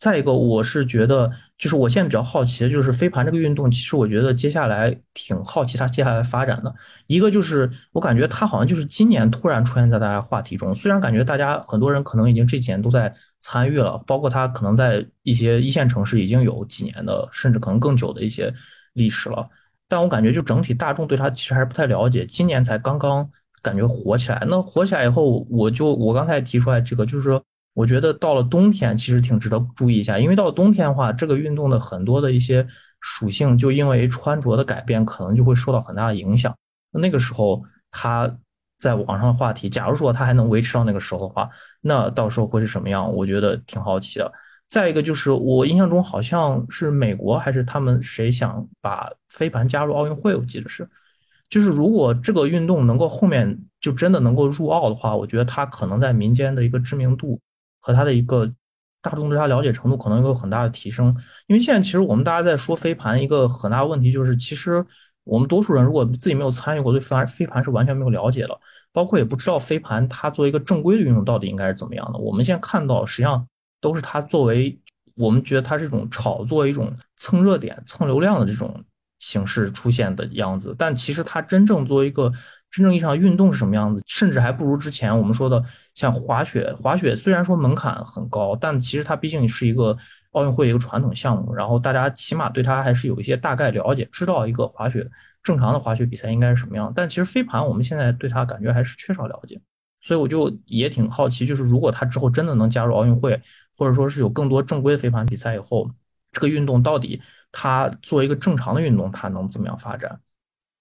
[0.00, 6.74] 再一个，我是觉得，就是我现在比较好奇的，就是飞盘这个运动，其实我觉得接下来挺好奇它接下来发展的。
[7.06, 18.50] 一个就是我感觉它好像就是今年突然出现在大家话题中，虽然感觉大家很多人可能已经这几年都在参与了，包括它可能在一些一线城市已经有几年的，甚至可能更久的一些
[18.94, 19.46] 历史了，
[19.86, 23.28] 但我感觉就整体大众对它其实还是不太了解，今年才刚刚
[23.60, 24.42] 感觉火起来。
[24.48, 27.44] 那火起来以后，我就我刚才提出来这个，就是说。
[27.72, 32.66] 我觉得到了冬天，其实挺值得注意一下，因为到了冬天的话，这个运动的很多的一些
[33.00, 36.54] 属性，就因为穿着的改变，可能就会受到很大的影响。
[36.90, 38.30] 那个时候，他
[38.78, 41.48] 在网上的话题，假如说他还能维持到那个时候的话，
[41.80, 43.10] 那到时候会是什么样？
[43.10, 44.30] 我觉得挺好奇的。
[44.68, 50.86] 再一个就是，我印象中好像是美国还是他们谁想把飞盘加入奥运会，我记得是，
[51.48, 57.40] 就是如果这个运动能够后面就真的能够入奥的话，我觉得它可能在民间的一个知名度。
[57.80, 58.46] 和他的一个
[59.02, 61.06] 大众对他了解程度可能有很大的提升，
[61.46, 64.84] 因为现在其实我们大家在说飞盘，一个很大的问题就是，其实
[65.24, 68.60] 我们多数人如果自己没有参与过，对飞盘飞盘是完全没有了解的，
[68.92, 72.18] 包括也不知道飞盘它作为一个正规的运动到底应该是怎么样的。
[72.18, 73.46] 我们现在看到实际上
[73.80, 74.78] 都是它作为
[75.16, 78.84] 我们觉得它是一种炒作、一种蹭热点、蹭流量的这种
[79.18, 82.30] 形式出现的样子，但其实它真正作为一个。
[82.70, 85.62] 真正意义上运动是什么样子，甚至还不如之前我们说的
[85.94, 86.72] 像滑雪。
[86.74, 89.96] 滑雪虽然说门槛很高，但其实它毕竟是一个
[90.32, 95.04] 奥运会一个传统项目，然后大家起码对它还是有一些大概了解，知道一个滑雪
[95.42, 96.92] 正常的滑雪比赛应该是什么样。
[96.94, 99.60] 但其实飞盘我们现在对它感觉还是缺少了解，
[100.00, 103.40] 所以我就也挺好奇，就是如果它之后真的能加入奥运会，
[103.76, 105.88] 或者说是有更多正规的飞盘比赛以后，
[106.30, 107.20] 这个运动到底
[107.50, 110.20] 它作为一个正常的运动，它能怎么样发展？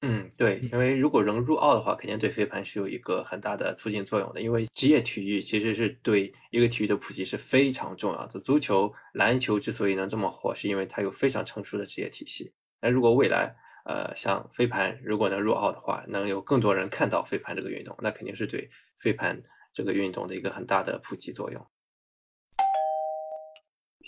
[0.01, 4.41] 嗯，对，因为如果能入奥的话，肯定对飞盘是有一个很大的促进作用的。
[4.41, 8.39] 因为职业体育其实是对一个体育的普及是非常重要的。
[8.39, 12.53] 足球、篮球之所以能这么火，是因为它有非常成熟的职业体系。
[12.81, 13.53] 那如果未来
[13.83, 19.41] 呃，像飞盘如果能入奥的话，能有更多人看到飞盘这个运动，那肯定是对飞盘
[19.73, 21.65] 这个运动的一个很大的普及作用。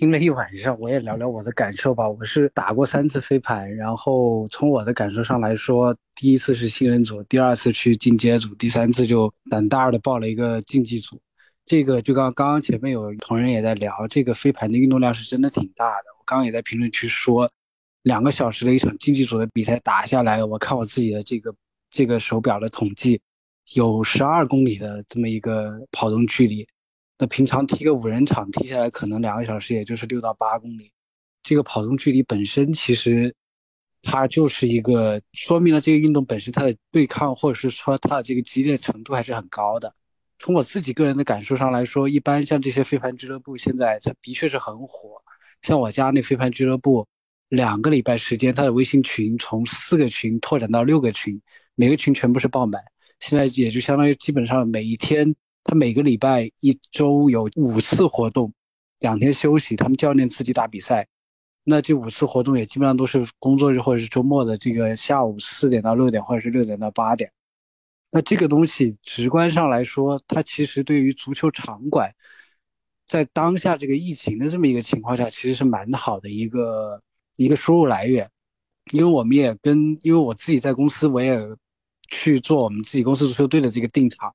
[0.02, 2.10] 听了一晚上，我也聊聊我的感受吧。
[2.10, 11.22] 我是打过三次飞盘，然后从我的感受上来说，第一次是新人组，第二次去进阶组，第三次就胆大的报了一个竞技组。
[11.68, 16.06] 这个就刚刚刚前面有同仁也在聊，这个飞盘的运动量是真的挺大的。
[16.18, 17.48] 我刚刚也在评论区说，
[18.02, 21.53] 两个小时的一场竞技组的比赛打下来，我看我自己的这个
[21.91, 23.22] 这个手表的统计，
[23.76, 26.68] 有十二公里的这么一个跑动距离。
[27.22, 30.91] 那平常踢个五人场踢下来，可能两个小时也就是六到八公里。
[31.43, 33.31] 这个跑动距离本身其实
[34.02, 39.93] 它就是一个说明了这个运动本身它的对抗或者是说它的这个激烈程度还是很高的。
[40.39, 45.22] 从我自己个人的感受上来说，一般像这些飞盘俱乐部现在它的确是很火。
[45.61, 47.07] 像我家那飞盘俱乐部，
[47.49, 51.39] 两个礼拜时间，它的微信群从四个群拓展到六个群，
[51.76, 52.81] 每个群全部是爆满。
[53.19, 55.35] 现在也就相当于基本上每一天。
[55.64, 58.52] 他每个礼拜一周有五次活动，
[59.00, 59.76] 两天休息。
[59.76, 61.08] 他们教练自己打比赛，
[61.64, 67.32] 那这五次活动也基本上都是工作日或者是周末的这个下午四点到六点，或者是六点到八点。
[68.12, 72.14] 那这个东西直观上来说，它其实对于足球场馆，
[73.06, 77.02] 在当下这个疫情的这么一个情况下，其实是蛮好的一个
[77.38, 78.30] 一个收入来源。
[78.92, 81.40] 因为我们也跟，因为我自己在公司，我也
[82.10, 84.34] 去做我们自己公司足球队的这个定场。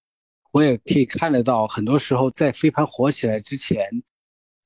[0.57, 3.79] 我也可以看得到，很多时候在飞盘火起来之前，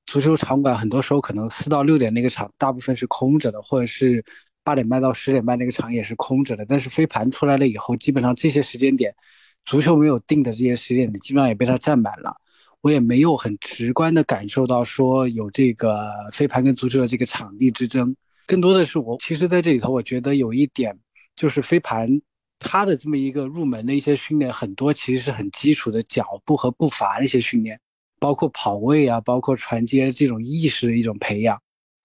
[0.05, 4.23] 足球场馆很多时候可能四到六点那个场大部分是空着的，或者是
[4.63, 6.65] 八点半到十点半那个场也是空着的。
[6.65, 9.13] 但是飞盘出来了以后，基本上这些时间点，
[9.65, 12.33] 足球没有定的这些时间点，基本上也被它占满了。
[12.79, 18.15] 我也没有很直观的感受到说有这个飞盘跟足球的这个场地之争，
[18.47, 20.97] 更多的是我其实在这里头，我觉得有一点
[21.35, 22.07] 就是飞盘。
[22.63, 27.77] 他的这么一个入门的一些训练，很多其实是很基础的脚步和步伐的一些训练，
[28.19, 31.59] 包括跑位啊，包括传接这种意识的一种培养。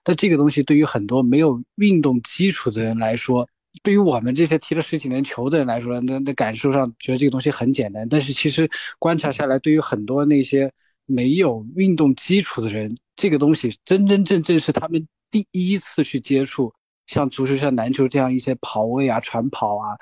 [0.05, 3.47] 那这个东西对于很多没有运动基础的人来说，
[3.83, 8.09] 对于我们这些踢了十几年球的人来说，那那感受上觉得这个东西很简单。
[8.09, 8.69] 但是其实
[8.99, 10.73] 观察下来，对于很多那些
[11.05, 16.73] 没有运动基础的人，这个东西真真正正是他们第一次去接触，
[17.07, 19.97] 像足球、像篮球这样一些跑位啊、传跑啊。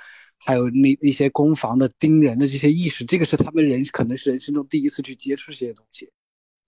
[0.45, 6.11] 还有那一些攻防的盯人的这些意识，这个是他们人可能是人生中第一次去接触这些东西。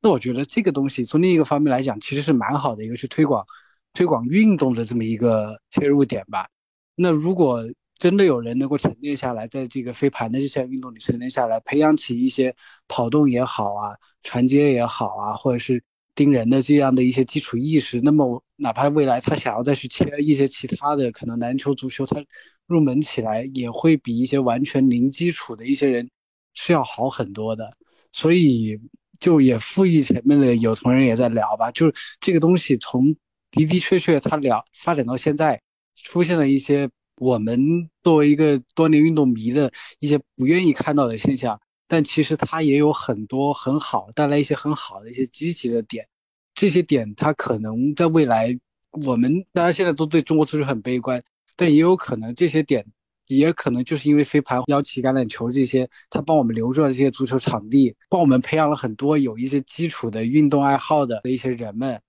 [0.01, 3.45] 那我觉得这个东西从另一个方面来讲，其实是蛮好的一个去推广
[3.93, 6.49] 推广运动的这么一个切入点吧。
[6.95, 7.63] 那如果
[7.99, 12.55] 真的有人能够沉淀下来，在这个飞盘的这项运动里沉淀下来，培养起一些
[12.89, 15.83] 跑动也好啊，传接也好啊，或者是
[16.15, 22.25] 盯人的这样的一些基础意识，那么哪怕未来他想要再去切一些其他的，可能篮球、足球，他。
[22.67, 26.09] 入门起来也会比一些完全零基础的一些人
[26.55, 27.71] 是要好很多的，
[28.13, 28.79] 所以
[29.21, 33.15] 就也复议前面的有同仁也在聊吧，就是这个东西从
[33.53, 35.61] 的的确确它聊发展到现在，
[35.95, 36.89] 出现了一些
[37.19, 46.07] 我们作为一个多年运动迷的一些不愿意看到的现象，但其实它也有很多很好带来一些很好的一些积极的点，
[46.55, 48.59] 这些点它可能在未来
[49.07, 51.23] 我们大家现在都对中国足球很悲观。
[51.57, 52.85] 但也有可能这些点，
[53.27, 62.01] 也可能就是因为飞盘、腰旗、橄榄球这些，他帮我们留住了这些足球场地，帮我们培养了很多有一些基础的运动爱好的的一些人们，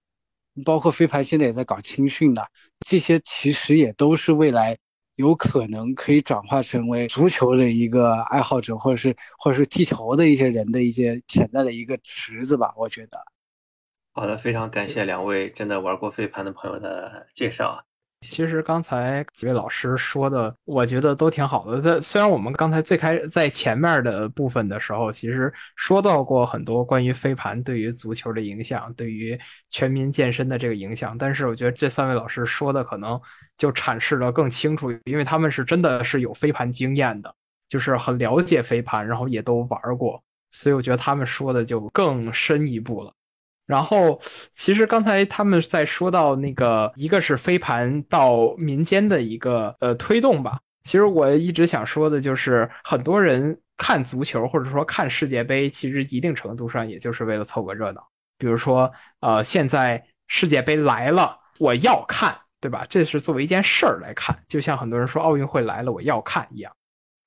[0.65, 2.45] 包括飞盘现在也在搞青训的，
[2.85, 4.77] 这些其实也都是未来
[5.15, 13.17] 有可能可以转化成为足球的一个爱好者，或者是或者是踢球的一些人的一些潜在的一个池子吧，我觉得。
[14.13, 17.86] 好的，非常感谢两位真的玩过飞盘的朋友的介绍。
[18.21, 21.79] 其实刚才几位老师说的，我觉得都挺好的。
[21.79, 29.39] 在虽然我们刚才最开在前面的部分的时候，其实说到过很多关于飞盘对于足球的影响，对于
[29.69, 33.19] 全民健身的这个影响，但是我觉得这三位老师说的可能
[33.55, 37.33] 就阐释的更清楚，因为他们是真的是有飞盘经验的，
[37.69, 43.13] 就是很了解飞盘，然后也都玩过，所以我觉得他们说的就更深一步了。
[43.67, 44.17] 然后，
[44.53, 50.57] 其实刚才他们在说到那个，一个是飞盘到民间的一个呃推动吧。
[50.85, 58.01] 其实我一直想说的就是，很多人看足球或者说看世界杯，其实一定程度上也就是为了凑个热闹。
[58.37, 58.89] 比如说，
[59.19, 62.85] 呃，现在世界杯来了，我要看，对吧？
[62.89, 66.71] 这是作为一件事儿来看，就像很多人说奥运会来了，我要看一样。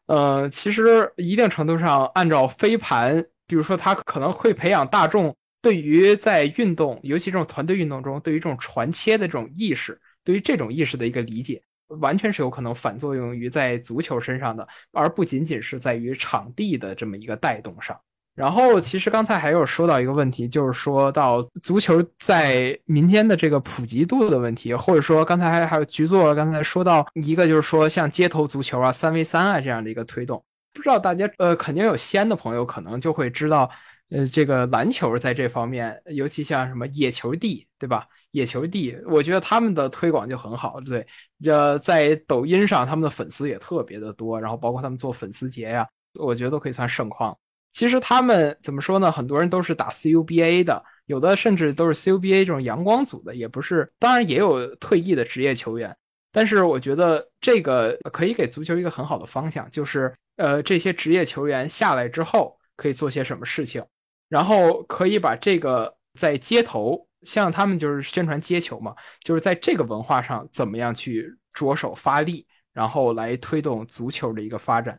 [0.06, 5.36] 呃，其实一定程度上，按照飞盘，比如说它可能会培养大众。
[5.62, 11.62] 对于在运动，尤其这种团队运动中，对于这种传切的这种意识，对于这种意识的一个理解，
[12.00, 17.98] 完全是有可能反作用于在足球身上的，而不仅仅是在于场地的这么一个带动上。
[18.36, 30.42] 然后，其实刚才还有说到一个问题，就是说到足球在民间的这个普及度的问题，或者说刚才还还有局座刚才说到一个，就是说像街头足球啊、三 v 三啊这样的一个推动，
[30.72, 33.70] 不知道大家呃，肯定有西安的朋友可能就会知道，
[34.10, 38.06] 呃，这个篮球在这方面，尤其像什么野球帝，对吧？
[38.32, 41.05] 野球帝，我觉得他们的推广就很好，对，
[41.44, 47.36] 呃，在抖音上他们的粉丝也特别的多，然后包括他们做粉丝节呀，我觉得都可以算盛况。
[47.72, 49.10] 其实他们怎么说呢？
[49.12, 53.88] 很多人都是打 CUBA 的，有的甚至都是 CUBA 这种阳光组的，也不是。
[53.98, 55.97] 当然也有退役的职业球员，
[56.32, 63.84] 但是我觉得这个可以给足球一个很好的方向，就是呃，这些职业球员下来之后可以做些什么事情，
[64.26, 74.98] 然后可以把这个在街头，像他们就是宣传街球嘛，就是在这个文化上怎么样去着手发力，然后来推动足球的一个发展。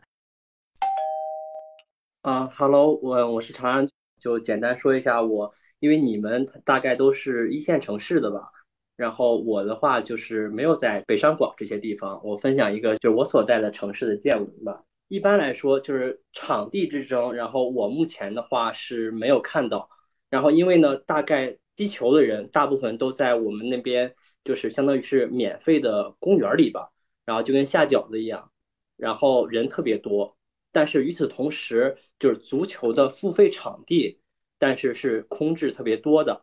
[2.20, 3.88] 啊哈喽我我是长安，
[4.20, 8.48] 就简单说一下我，因为你们大概都是一线城市的吧，
[8.94, 14.84] 然后我的话就是没有在北上广这些地方，我分享一个就是我所在的城市的见闻吧。
[15.12, 19.90] 一般来说就是场地之争，然后我目前的话是没有看到，
[20.30, 26.92] 然后因为呢，大概踢球的人大部分都在我们那边，就是相当于是免费的公园里吧，
[27.26, 28.50] 然后就跟下饺子一样，
[28.96, 30.38] 然后人特别多。
[30.72, 34.18] 但是与此同时，就是足球的付费场地，
[34.58, 36.42] 但是是空置特别多的。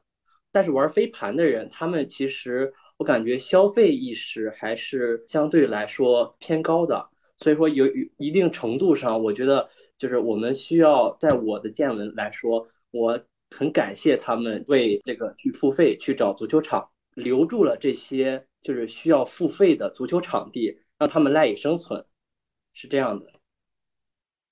[0.51, 7.09] 但是玩飞盘的人，他们其实我感觉消费意识还是相对来说偏高的。
[7.40, 7.88] 所以说有
[8.18, 22.06] 一定程度上，我觉得就是我们需要在我的见闻来说，我很感谢他们为这个去付费去找足球场，留住了这些就是需要付费的足球场地，让他们赖以生存，
[22.74, 23.32] 是这样的。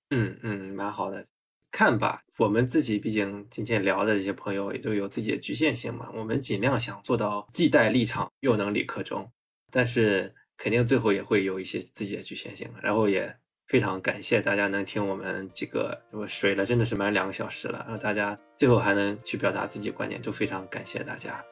[0.09, 1.25] 嗯嗯，蛮好的，
[1.71, 2.21] 看吧。
[2.37, 9.29] 我们自己毕竟今天聊的这些朋友也都有自己的局限性嘛，我们尽量想做到既带立场又能理科中，
[9.71, 12.67] 但是肯定最后也会有一些自己的局限性。
[12.81, 13.35] 然后也
[13.67, 21.43] 非常感谢大家能听我们几个，我水了真的是满两个小时了，然后大家最后还能去表达自己观点，就非常感谢大家。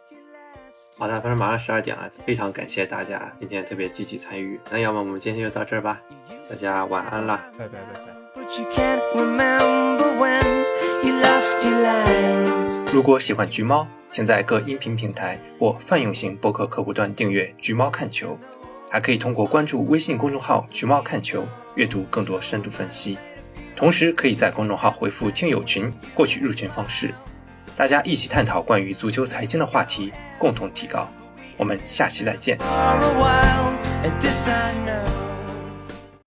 [0.98, 4.60] 好的，反正马上十二点了，非常感谢大家今天特别积极参与。
[4.72, 6.02] 那要么我们今天就到这儿吧，
[6.49, 8.15] 大家晚安啦，拜拜拜拜。
[12.94, 18.40] 如果喜欢橘猫，请在各音频平台或泛用型播客客户端订阅《橘猫看球》，
[18.90, 21.45] 还可以通过关注微信公众号“橘猫看球”
[21.76, 23.18] 阅读更多深度分析。
[23.76, 27.14] 同时，可以在公众号回复“听友群”获取入群方式，
[27.76, 31.10] 大家一起探讨关于足球财经的话题，共同提高。
[31.57, 32.57] 我们下期再见。